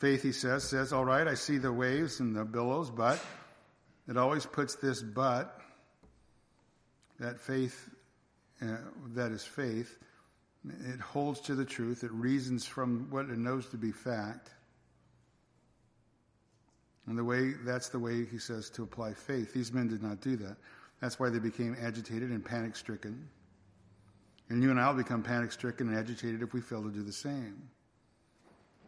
[0.00, 3.22] Faith, he says, says, all right, I see the waves and the billows, but
[4.08, 5.60] it always puts this but,
[7.18, 7.90] that faith,
[8.62, 8.78] uh,
[9.08, 9.98] that is faith,
[10.64, 14.48] it holds to the truth, it reasons from what it knows to be fact.
[17.06, 19.52] And the way, that's the way he says to apply faith.
[19.52, 20.56] These men did not do that.
[21.02, 23.28] That's why they became agitated and panic stricken.
[24.48, 27.02] And you and I will become panic stricken and agitated if we fail to do
[27.02, 27.68] the same.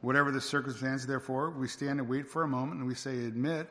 [0.03, 3.69] Whatever the circumstance, therefore, we stand and wait for a moment and we say, admit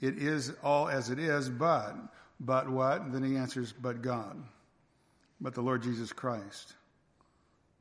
[0.00, 1.94] it is all as it is, but,
[2.40, 3.12] but what?
[3.12, 4.42] Then he answers, but God,
[5.40, 6.74] but the Lord Jesus Christ,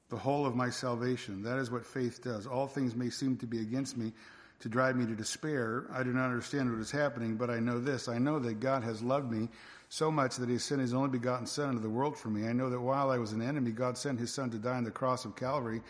[0.10, 1.43] the whole of my salvation.
[1.43, 2.45] That is what faith does.
[2.45, 4.12] All things may seem to be against me
[4.60, 5.88] to drive me to despair.
[5.91, 8.08] I do not understand what is happening, but I know this.
[8.08, 9.49] I know that God has loved me
[9.89, 12.47] so much that he sent his only begotten Son into the world for me.
[12.47, 14.84] I know that while I was an enemy, God sent his Son to die on
[14.84, 15.82] the cross of Calvary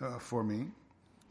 [0.00, 0.66] uh, for me.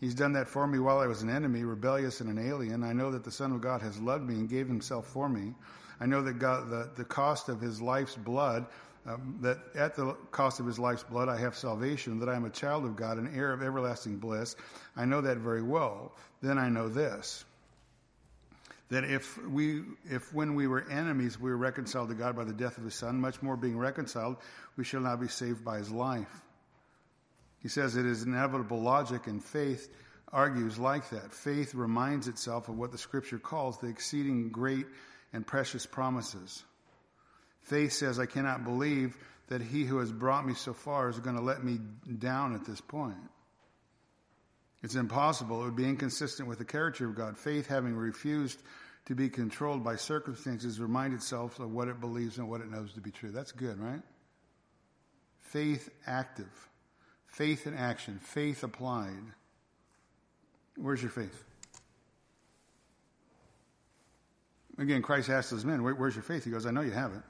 [0.01, 2.83] He's done that for me while I was an enemy, rebellious and an alien.
[2.83, 5.53] I know that the Son of God has loved me and gave himself for me.
[5.99, 8.65] I know that God, the, the cost of his life's blood,
[9.05, 12.45] um, that at the cost of his life's blood I have salvation, that I am
[12.45, 14.55] a child of God, an heir of everlasting bliss.
[14.97, 16.15] I know that very well.
[16.41, 17.45] Then I know this.
[18.89, 22.53] That if we, if when we were enemies we were reconciled to God by the
[22.53, 24.37] death of his son, much more being reconciled,
[24.77, 26.41] we shall now be saved by his life.
[27.61, 29.89] He says it is inevitable logic and faith
[30.31, 31.31] argues like that.
[31.33, 34.85] Faith reminds itself of what the scripture calls the exceeding great
[35.33, 36.63] and precious promises.
[37.63, 39.17] Faith says, I cannot believe
[39.49, 41.79] that he who has brought me so far is going to let me
[42.17, 43.17] down at this point.
[44.81, 45.61] It's impossible.
[45.61, 47.37] It would be inconsistent with the character of God.
[47.37, 48.59] Faith, having refused
[49.05, 52.93] to be controlled by circumstances, remind itself of what it believes and what it knows
[52.93, 53.31] to be true.
[53.31, 54.01] That's good, right?
[55.41, 56.69] Faith active.
[57.31, 58.19] Faith in action.
[58.21, 59.33] Faith applied.
[60.75, 61.43] Where's your faith?
[64.77, 66.43] Again, Christ asked his men, Where's your faith?
[66.43, 67.21] He goes, I know you have it.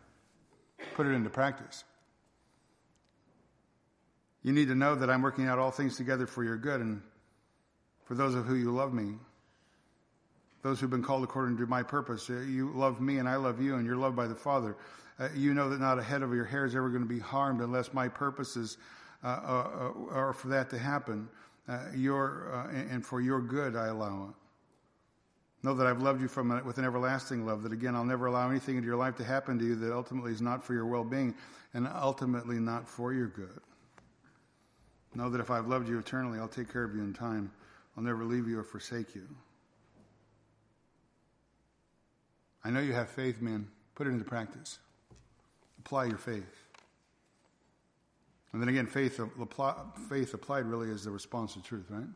[0.96, 1.84] Put it into practice.
[4.44, 7.02] You need to know that I'm working out all things together for your good and
[8.06, 9.14] for those of who you love me.
[10.64, 12.30] Those who've been called according to my purpose.
[12.30, 14.76] Uh, you love me and I love you and you're loved by the Father.
[15.20, 17.20] Uh, you know that not a head of your hair is ever going to be
[17.20, 18.78] harmed unless my purposes
[19.24, 21.28] uh, uh, uh for that to happen.
[21.96, 24.36] Your, and for your good I allow it.
[25.64, 28.26] Know that I've loved you from a, with an everlasting love, that again, I'll never
[28.26, 30.88] allow anything into your life to happen to you that ultimately is not for your
[30.88, 31.36] well being
[31.74, 33.60] and ultimately not for your good.
[35.14, 37.52] Know that if I've loved you eternally, I'll take care of you in time.
[37.96, 39.28] I'll never leave you or forsake you.
[42.64, 43.68] I know you have faith, man.
[43.96, 44.80] Put it into practice.
[45.80, 46.61] Apply your faith.
[48.54, 49.20] And then again, faith,
[50.10, 52.08] faith applied really is the response to truth, right?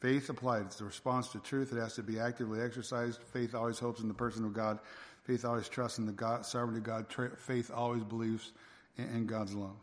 [0.00, 0.66] Faith applied.
[0.66, 1.72] It's the response to truth.
[1.72, 3.22] It has to be actively exercised.
[3.32, 4.78] Faith always hopes in the person of God.
[5.24, 7.06] Faith always trusts in the God, sovereignty of God.
[7.38, 8.52] Faith always believes
[8.98, 9.76] in, in God's love.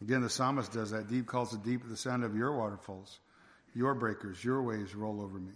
[0.00, 1.08] Again, the psalmist does that.
[1.08, 3.20] Deep calls to deep at the sound of your waterfalls.
[3.74, 5.52] Your breakers, your waves roll over me.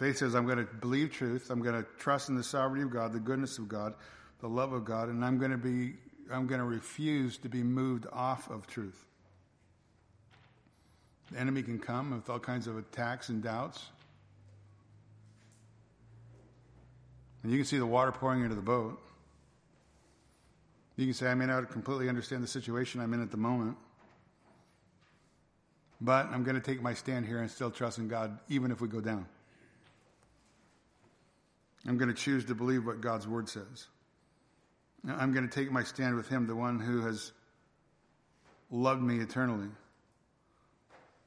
[0.00, 1.50] Faith says, I'm going to believe truth.
[1.50, 3.92] I'm going to trust in the sovereignty of God, the goodness of God,
[4.40, 5.92] the love of God, and I'm going to be,
[6.32, 9.04] I'm going to refuse to be moved off of truth.
[11.30, 13.88] The enemy can come with all kinds of attacks and doubts.
[17.42, 18.98] And you can see the water pouring into the boat.
[20.96, 23.76] You can say, I may not completely understand the situation I'm in at the moment,
[26.00, 28.80] but I'm going to take my stand here and still trust in God, even if
[28.80, 29.26] we go down.
[31.86, 33.86] I'm going to choose to believe what God's word says.
[35.08, 37.32] I'm going to take my stand with Him, the one who has
[38.70, 39.68] loved me eternally,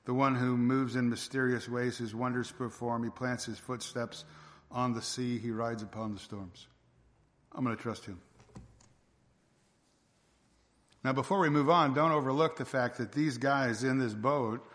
[0.05, 3.03] the one who moves in mysterious ways, His wonders perform.
[3.03, 4.25] He plants His footsteps
[4.71, 6.67] on the sea, He rides upon the storms.
[7.51, 8.19] I'm going to trust Him.
[11.03, 14.65] Now, before we move on, don't overlook the fact that these guys in this boat,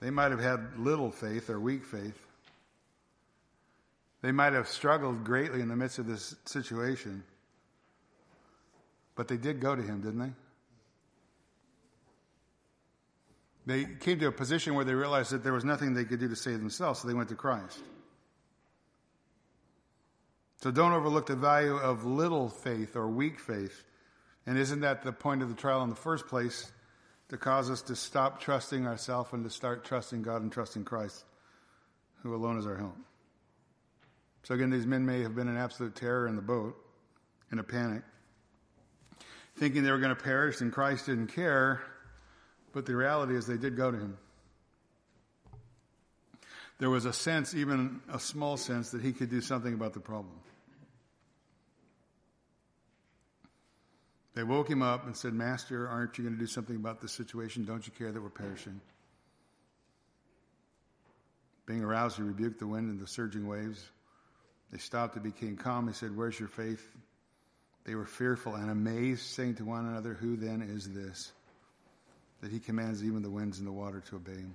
[0.00, 2.23] they might have had little faith or weak faith.
[4.24, 7.24] They might have struggled greatly in the midst of this situation.
[9.16, 10.18] But they did go to him, didn't
[13.66, 13.74] they?
[13.84, 16.28] They came to a position where they realized that there was nothing they could do
[16.28, 17.78] to save themselves, so they went to Christ.
[20.62, 23.84] So don't overlook the value of little faith or weak faith
[24.46, 26.72] and isn't that the point of the trial in the first place?
[27.28, 31.24] To cause us to stop trusting ourselves and to start trusting God and trusting Christ,
[32.22, 32.96] who alone is our help.
[34.44, 36.76] So again, these men may have been in absolute terror in the boat,
[37.50, 38.02] in a panic,
[39.56, 41.80] thinking they were going to perish and Christ didn't care,
[42.72, 44.18] but the reality is they did go to him.
[46.78, 50.00] There was a sense, even a small sense, that he could do something about the
[50.00, 50.34] problem.
[54.34, 57.12] They woke him up and said, Master, aren't you going to do something about this
[57.12, 57.64] situation?
[57.64, 58.80] Don't you care that we're perishing?
[61.66, 63.88] Being aroused, he rebuked the wind and the surging waves.
[64.74, 65.86] They stopped and became calm.
[65.86, 66.84] He said, Where's your faith?
[67.84, 71.30] They were fearful and amazed, saying to one another, Who then is this?
[72.40, 74.54] That he commands even the winds and the water to obey him.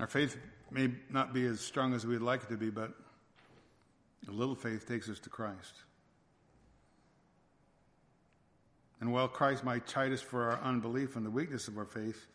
[0.00, 0.38] Our faith
[0.70, 2.92] may not be as strong as we'd like it to be, but
[4.26, 5.74] a little faith takes us to Christ.
[9.02, 12.26] And while Christ might chide us for our unbelief and the weakness of our faith,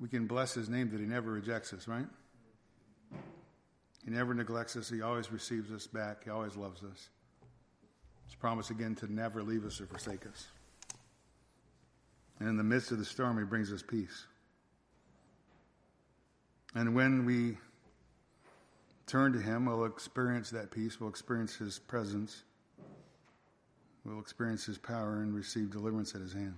[0.00, 2.06] we can bless his name that he never rejects us, right?
[4.04, 4.88] He never neglects us.
[4.88, 6.24] He always receives us back.
[6.24, 7.08] He always loves us.
[8.26, 10.46] His promise again to never leave us or forsake us.
[12.40, 14.26] And in the midst of the storm, he brings us peace.
[16.74, 17.56] And when we
[19.06, 21.00] turn to him, we'll experience that peace.
[21.00, 22.42] We'll experience his presence
[24.08, 26.54] we'll experience his power and receive deliverance at his hand.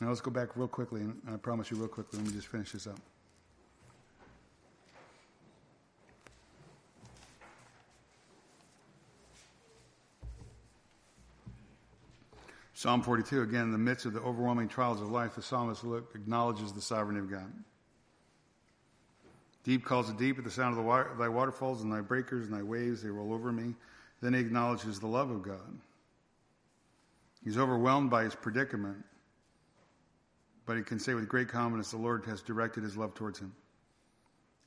[0.00, 2.48] Now let's go back real quickly, and I promise you real quickly, let me just
[2.48, 2.98] finish this up.
[12.74, 16.12] Psalm 42, again, in the midst of the overwhelming trials of life, the psalmist look,
[16.14, 17.52] acknowledges the sovereignty of God.
[19.62, 22.46] Deep calls to deep at the sound of the water, thy waterfalls and thy breakers
[22.46, 23.74] and thy waves, they roll over me.
[24.20, 25.78] Then he acknowledges the love of God.
[27.44, 29.04] He's overwhelmed by his predicament,
[30.66, 33.52] but he can say with great confidence the Lord has directed his love towards him.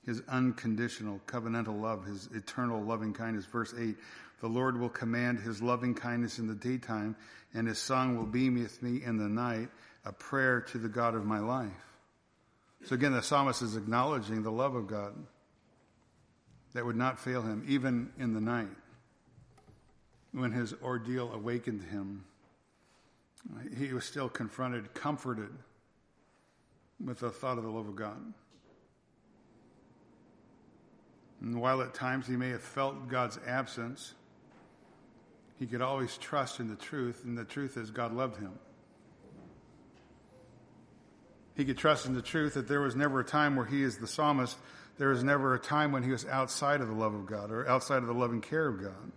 [0.08, 3.46] His unconditional, covenantal love, his eternal loving kindness.
[3.46, 3.96] Verse 8
[4.42, 7.16] The Lord will command his loving kindness in the daytime,
[7.54, 9.70] and his song will be with me in the night,
[10.06, 11.70] a prayer to the God of my life.
[12.86, 15.14] So again, the psalmist is acknowledging the love of God
[16.74, 18.70] that would not fail him, even in the night
[20.32, 22.24] when his ordeal awakened him.
[23.78, 25.50] He was still confronted, comforted
[27.04, 28.34] with the thought of the love of God.
[31.42, 34.14] And while at times he may have felt God's absence,
[35.60, 38.54] he could always trust in the truth, and the truth is God loved him.
[41.56, 43.98] He could trust in the truth that there was never a time where he, is
[43.98, 44.58] the psalmist,
[45.00, 47.68] there was never a time when he was outside of the love of God or
[47.68, 49.12] outside of the loving care of God.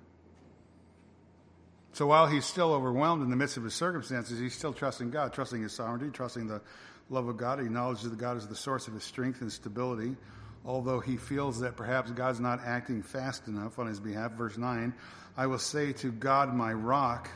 [1.92, 5.32] So while he's still overwhelmed in the midst of his circumstances, he's still trusting God,
[5.32, 6.62] trusting his sovereignty, trusting the
[7.10, 7.58] love of God.
[7.58, 10.16] He acknowledges that God is the source of his strength and stability,
[10.64, 14.32] although he feels that perhaps God's not acting fast enough on his behalf.
[14.32, 14.94] Verse 9
[15.36, 17.30] I will say to God, my rock,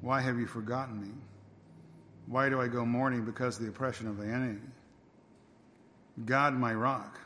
[0.00, 1.10] why have you forgotten me?
[2.26, 4.60] Why do I go mourning because of the oppression of the enemy?
[6.24, 7.18] God, my rock.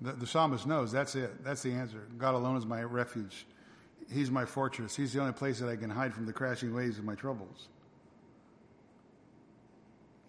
[0.00, 1.44] The, the psalmist knows that's it.
[1.44, 2.06] That's the answer.
[2.16, 3.46] God alone is my refuge.
[4.12, 4.96] He's my fortress.
[4.96, 7.68] He's the only place that I can hide from the crashing waves of my troubles.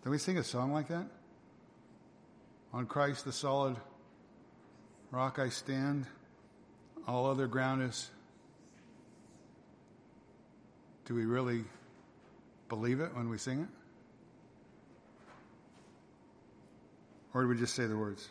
[0.04, 1.06] Can we sing a song like that?
[2.74, 3.76] On Christ, the solid
[5.12, 6.06] rock I stand.
[7.08, 8.10] All other ground is.
[11.06, 11.66] Do we really
[12.70, 13.68] believe it when we sing it?
[17.34, 18.28] Or do we just say the words?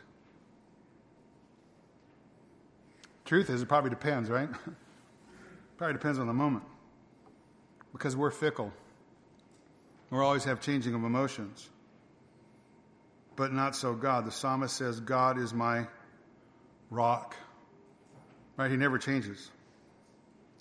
[3.25, 4.49] Truth is, it probably depends, right?
[5.77, 6.65] probably depends on the moment.
[7.93, 8.73] Because we're fickle.
[10.11, 11.69] We always have changing of emotions.
[13.41, 14.27] But not so God.
[14.27, 15.87] The psalmist says, God is my
[16.91, 17.35] rock.
[18.59, 18.71] Right?
[18.71, 19.51] He never changes.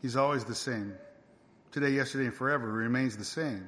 [0.02, 0.94] He's always the same.
[1.74, 3.68] Today, yesterday, and forever remains the same.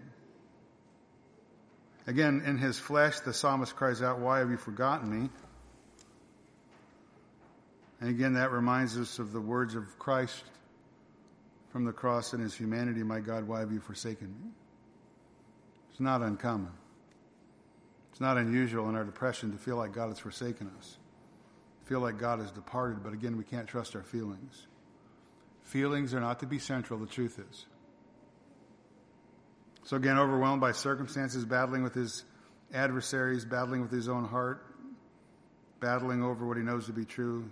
[2.08, 5.30] Again, in his flesh, the psalmist cries out, Why have you forgotten me?
[8.00, 10.42] And again, that reminds us of the words of Christ
[11.74, 14.52] from the cross in his humanity My God, why have you forsaken me?
[15.90, 16.72] It's not uncommon.
[18.12, 20.98] It's not unusual in our depression to feel like God has forsaken us,
[21.86, 24.68] feel like God has departed, but again, we can't trust our feelings.
[25.64, 27.66] Feelings are not to be central, the truth is.
[29.84, 32.24] So again, overwhelmed by circumstances, battling with his
[32.74, 34.66] adversaries, battling with his own heart,
[35.80, 37.52] battling over what he knows to be true.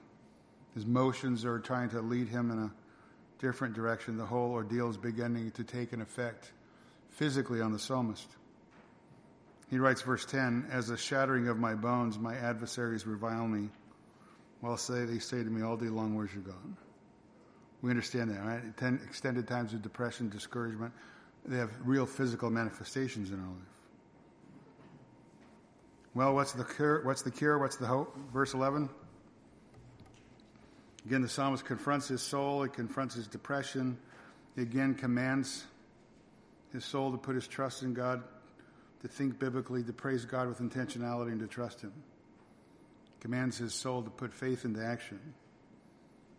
[0.75, 2.71] His motions are trying to lead him in a
[3.39, 4.17] different direction.
[4.17, 6.51] The whole ordeal is beginning to take an effect
[7.09, 8.27] physically on the psalmist.
[9.69, 13.69] He writes, verse 10 As a shattering of my bones, my adversaries revile me,
[14.61, 16.75] while say, they say to me all day long, Where's your God?
[17.81, 18.77] We understand that, right?
[18.77, 20.93] Ten, extended times of depression, discouragement
[21.45, 23.57] they have real physical manifestations in our life.
[26.13, 27.03] Well, what's the cure?
[27.03, 27.57] What's the cure?
[27.57, 28.15] What's the hope?
[28.33, 28.89] Verse 11.
[31.05, 32.63] Again, the psalmist confronts his soul.
[32.63, 33.97] He confronts his depression.
[34.55, 35.65] He again commands
[36.73, 38.23] his soul to put his trust in God,
[39.01, 41.93] to think biblically, to praise God with intentionality, and to trust Him.
[43.19, 45.19] Commands his soul to put faith into action.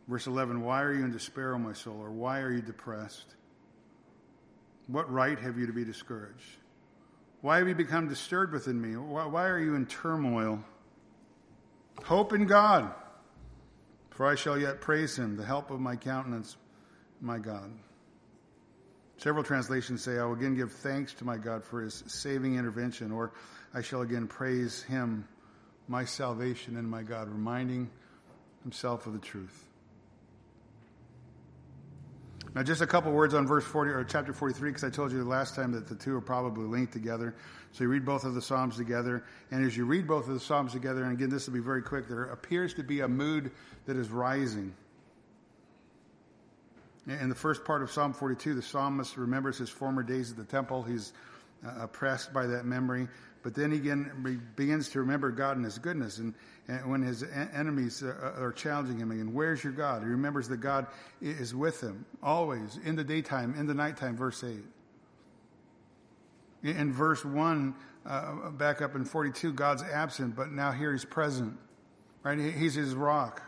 [0.08, 2.00] Verse 11 Why are you in despair, O my soul?
[2.00, 3.34] Or why are you depressed?
[4.86, 6.56] What right have you to be discouraged?
[7.42, 8.96] Why have you become disturbed within me?
[8.96, 10.62] Why are you in turmoil?
[12.04, 12.92] Hope in God,
[14.10, 16.56] for I shall yet praise him, the help of my countenance,
[17.20, 17.70] my God.
[19.20, 23.12] Several translations say, I will again give thanks to my God for his saving intervention,
[23.12, 23.32] or
[23.74, 25.28] I shall again praise him,
[25.88, 27.90] my salvation and my God, reminding
[28.62, 29.66] himself of the truth.
[32.54, 35.18] Now, just a couple words on verse 40 or chapter 43, because I told you
[35.18, 37.34] the last time that the two are probably linked together.
[37.72, 39.22] So you read both of the Psalms together.
[39.50, 41.82] And as you read both of the Psalms together, and again, this will be very
[41.82, 43.50] quick, there appears to be a mood
[43.84, 44.72] that is rising.
[47.10, 50.44] In the first part of Psalm 42, the psalmist remembers his former days at the
[50.44, 50.84] temple.
[50.84, 51.12] He's
[51.66, 53.08] uh, oppressed by that memory.
[53.42, 56.18] But then he again begins to remember God and his goodness.
[56.18, 56.34] And,
[56.68, 60.02] and when his enemies uh, are challenging him again, where's your God?
[60.02, 60.86] He remembers that God
[61.20, 64.58] is with him always, in the daytime, in the nighttime, verse 8.
[66.62, 67.74] In verse 1,
[68.06, 71.56] uh, back up in 42, God's absent, but now here he's present.
[72.22, 72.38] Right?
[72.38, 73.42] He's his rock.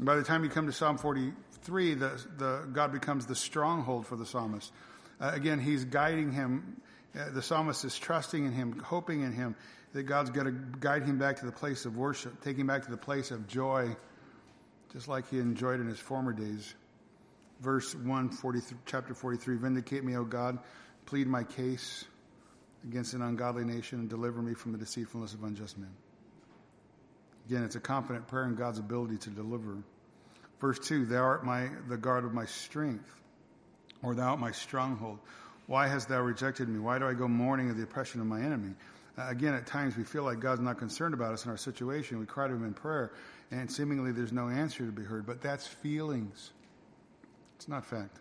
[0.00, 4.06] And by the time you come to Psalm 43, the, the, God becomes the stronghold
[4.06, 4.72] for the psalmist.
[5.20, 6.80] Uh, again, he's guiding him.
[7.14, 9.54] Uh, the psalmist is trusting in him, hoping in him
[9.92, 12.86] that God's going to guide him back to the place of worship, take him back
[12.86, 13.94] to the place of joy,
[14.90, 16.74] just like he enjoyed in his former days.
[17.60, 18.38] Verse 1,
[18.86, 20.60] chapter 43 Vindicate me, O God,
[21.04, 22.06] plead my case
[22.88, 25.90] against an ungodly nation, and deliver me from the deceitfulness of unjust men.
[27.46, 29.76] Again, it's a confident prayer in God's ability to deliver.
[30.60, 33.14] Verse 2 Thou art my, the guard of my strength,
[34.02, 35.18] or thou art my stronghold.
[35.66, 36.78] Why hast thou rejected me?
[36.78, 38.74] Why do I go mourning of the oppression of my enemy?
[39.16, 42.18] Uh, again, at times we feel like God's not concerned about us in our situation.
[42.18, 43.12] We cry to Him in prayer,
[43.50, 45.26] and seemingly there's no answer to be heard.
[45.26, 46.50] But that's feelings,
[47.56, 48.16] it's not fact.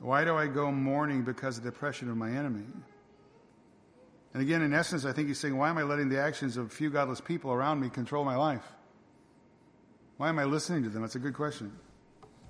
[0.00, 2.64] Why do I go mourning because of the oppression of my enemy?
[4.36, 6.66] And again, in essence, I think he's saying, why am I letting the actions of
[6.66, 8.70] a few godless people around me control my life?
[10.18, 11.00] Why am I listening to them?
[11.00, 11.72] That's a good question.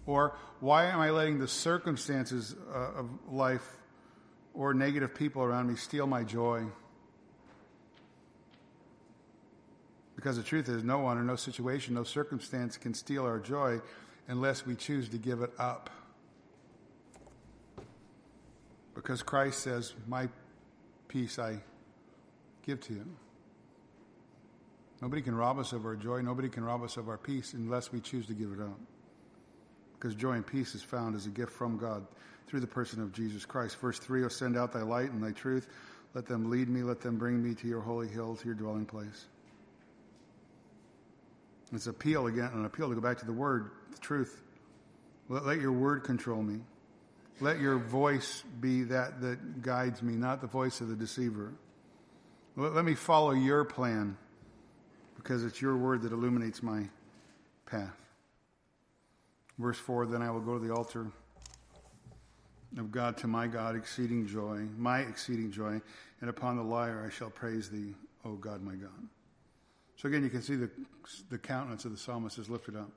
[0.05, 3.63] Or why am I letting the circumstances uh, of life
[4.53, 6.65] or negative people around me steal my joy?
[10.17, 13.81] Because the truth is, no one or no situation, no circumstance can steal our joy
[14.27, 15.89] unless we choose to give it up.
[18.93, 20.29] Because Christ says, My
[21.07, 21.61] peace I
[22.67, 23.07] give to you.
[25.01, 26.21] Nobody can rob us of our joy.
[26.23, 28.79] Nobody can rob us of our peace unless we choose to give it up.
[29.95, 32.07] Because joy and peace is found as a gift from God
[32.47, 33.79] through the person of Jesus Christ.
[33.79, 35.69] Verse 3 Oh, send out thy light and thy truth.
[36.15, 36.83] Let them lead me.
[36.83, 39.27] Let them bring me to your holy hill, to your dwelling place.
[41.73, 44.43] It's an appeal again, an appeal to go back to the word, the truth.
[45.29, 46.61] Let, let your word control me.
[47.41, 51.53] Let your voice be that that guides me, not the voice of the deceiver.
[52.59, 54.17] Let me follow your plan
[55.15, 56.89] because it's your word that illuminates my
[57.67, 57.95] path.
[59.59, 61.09] Verse 4 Then I will go to the altar
[62.79, 65.83] of God to my God, exceeding joy, my exceeding joy,
[66.23, 69.07] and upon the lyre I shall praise thee, O God, my God.
[69.97, 70.71] So again, you can see the,
[71.29, 72.91] the countenance of the psalmist is lifted up.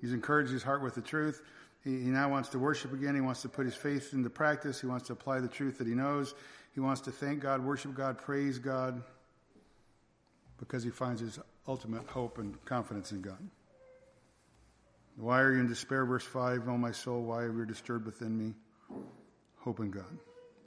[0.00, 1.42] He's encouraged his heart with the truth.
[1.84, 3.14] He, he now wants to worship again.
[3.14, 4.80] He wants to put his faith into practice.
[4.80, 6.34] He wants to apply the truth that he knows.
[6.76, 9.02] He wants to thank God, worship God, praise God,
[10.58, 13.38] because he finds his ultimate hope and confidence in God.
[15.16, 16.04] Why are you in despair?
[16.04, 18.52] Verse 5 Oh, my soul, why are you disturbed within me?
[19.60, 20.18] Hope in God.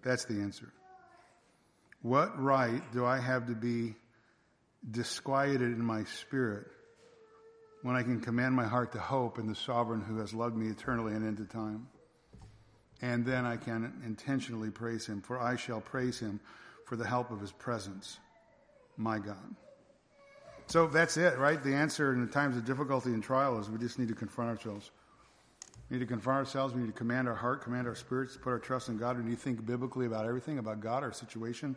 [0.02, 0.74] That's the answer.
[2.02, 3.94] What right do I have to be
[4.90, 6.66] disquieted in my spirit
[7.84, 10.70] when I can command my heart to hope in the sovereign who has loved me
[10.70, 11.88] eternally and into time?
[13.02, 16.40] And then I can intentionally praise him, for I shall praise him
[16.86, 18.18] for the help of his presence,
[18.98, 19.56] my God.
[20.68, 21.62] So that's it, right?
[21.64, 24.52] The answer in the times of difficulty and trial is we just need to confront
[24.52, 24.92] ourselves.
[25.90, 26.76] We need to confront ourselves.
[26.76, 29.18] We need to command our heart, command our spirits, put our trust in God.
[29.18, 31.76] We need to think biblically about everything, about God, our situation,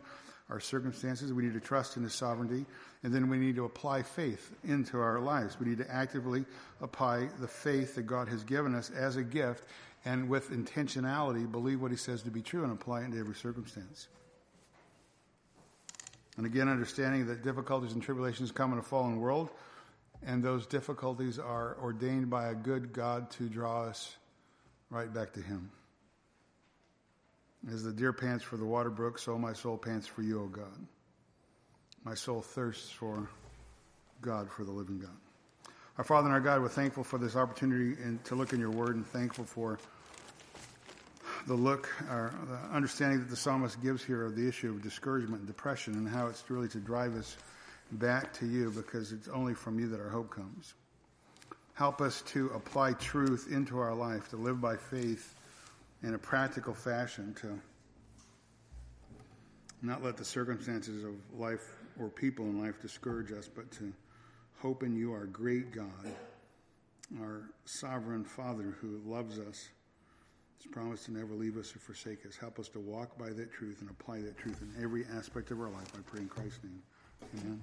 [0.49, 1.33] our circumstances.
[1.33, 2.67] We need to trust in His sovereignty.
[3.01, 5.59] And then we need to apply faith into our lives.
[5.59, 6.45] We need to actively
[6.79, 9.63] apply the faith that God has given us as a gift
[10.05, 13.35] and with intentionality believe what he says to be true and apply it into every
[13.35, 14.07] circumstance.
[16.37, 19.49] And again, understanding that difficulties and tribulations come in a fallen world,
[20.25, 24.15] and those difficulties are ordained by a good God to draw us
[24.89, 25.71] right back to Him.
[27.71, 30.47] As the deer pants for the water brook, so my soul pants for you, O
[30.47, 30.87] God.
[32.03, 33.29] My soul thirsts for
[34.21, 35.15] God, for the living God.
[35.95, 38.95] Our Father and our God, we're thankful for this opportunity to look in your word
[38.95, 39.77] and thankful for
[41.45, 45.41] the look or the understanding that the psalmist gives here of the issue of discouragement
[45.41, 47.37] and depression and how it's really to drive us
[47.91, 50.73] back to you because it's only from you that our hope comes.
[51.75, 55.35] Help us to apply truth into our life, to live by faith
[56.01, 57.59] in a practical fashion, to
[59.83, 63.93] not let the circumstances of life or people in life discourage us, but to
[64.63, 66.15] hope in you, our great God,
[67.19, 69.69] our sovereign Father who loves us,
[70.57, 72.37] has promised to never leave us or forsake us.
[72.37, 75.59] Help us to walk by that truth and apply that truth in every aspect of
[75.59, 75.91] our life.
[75.93, 76.81] I pray in Christ's name.
[77.41, 77.61] Amen.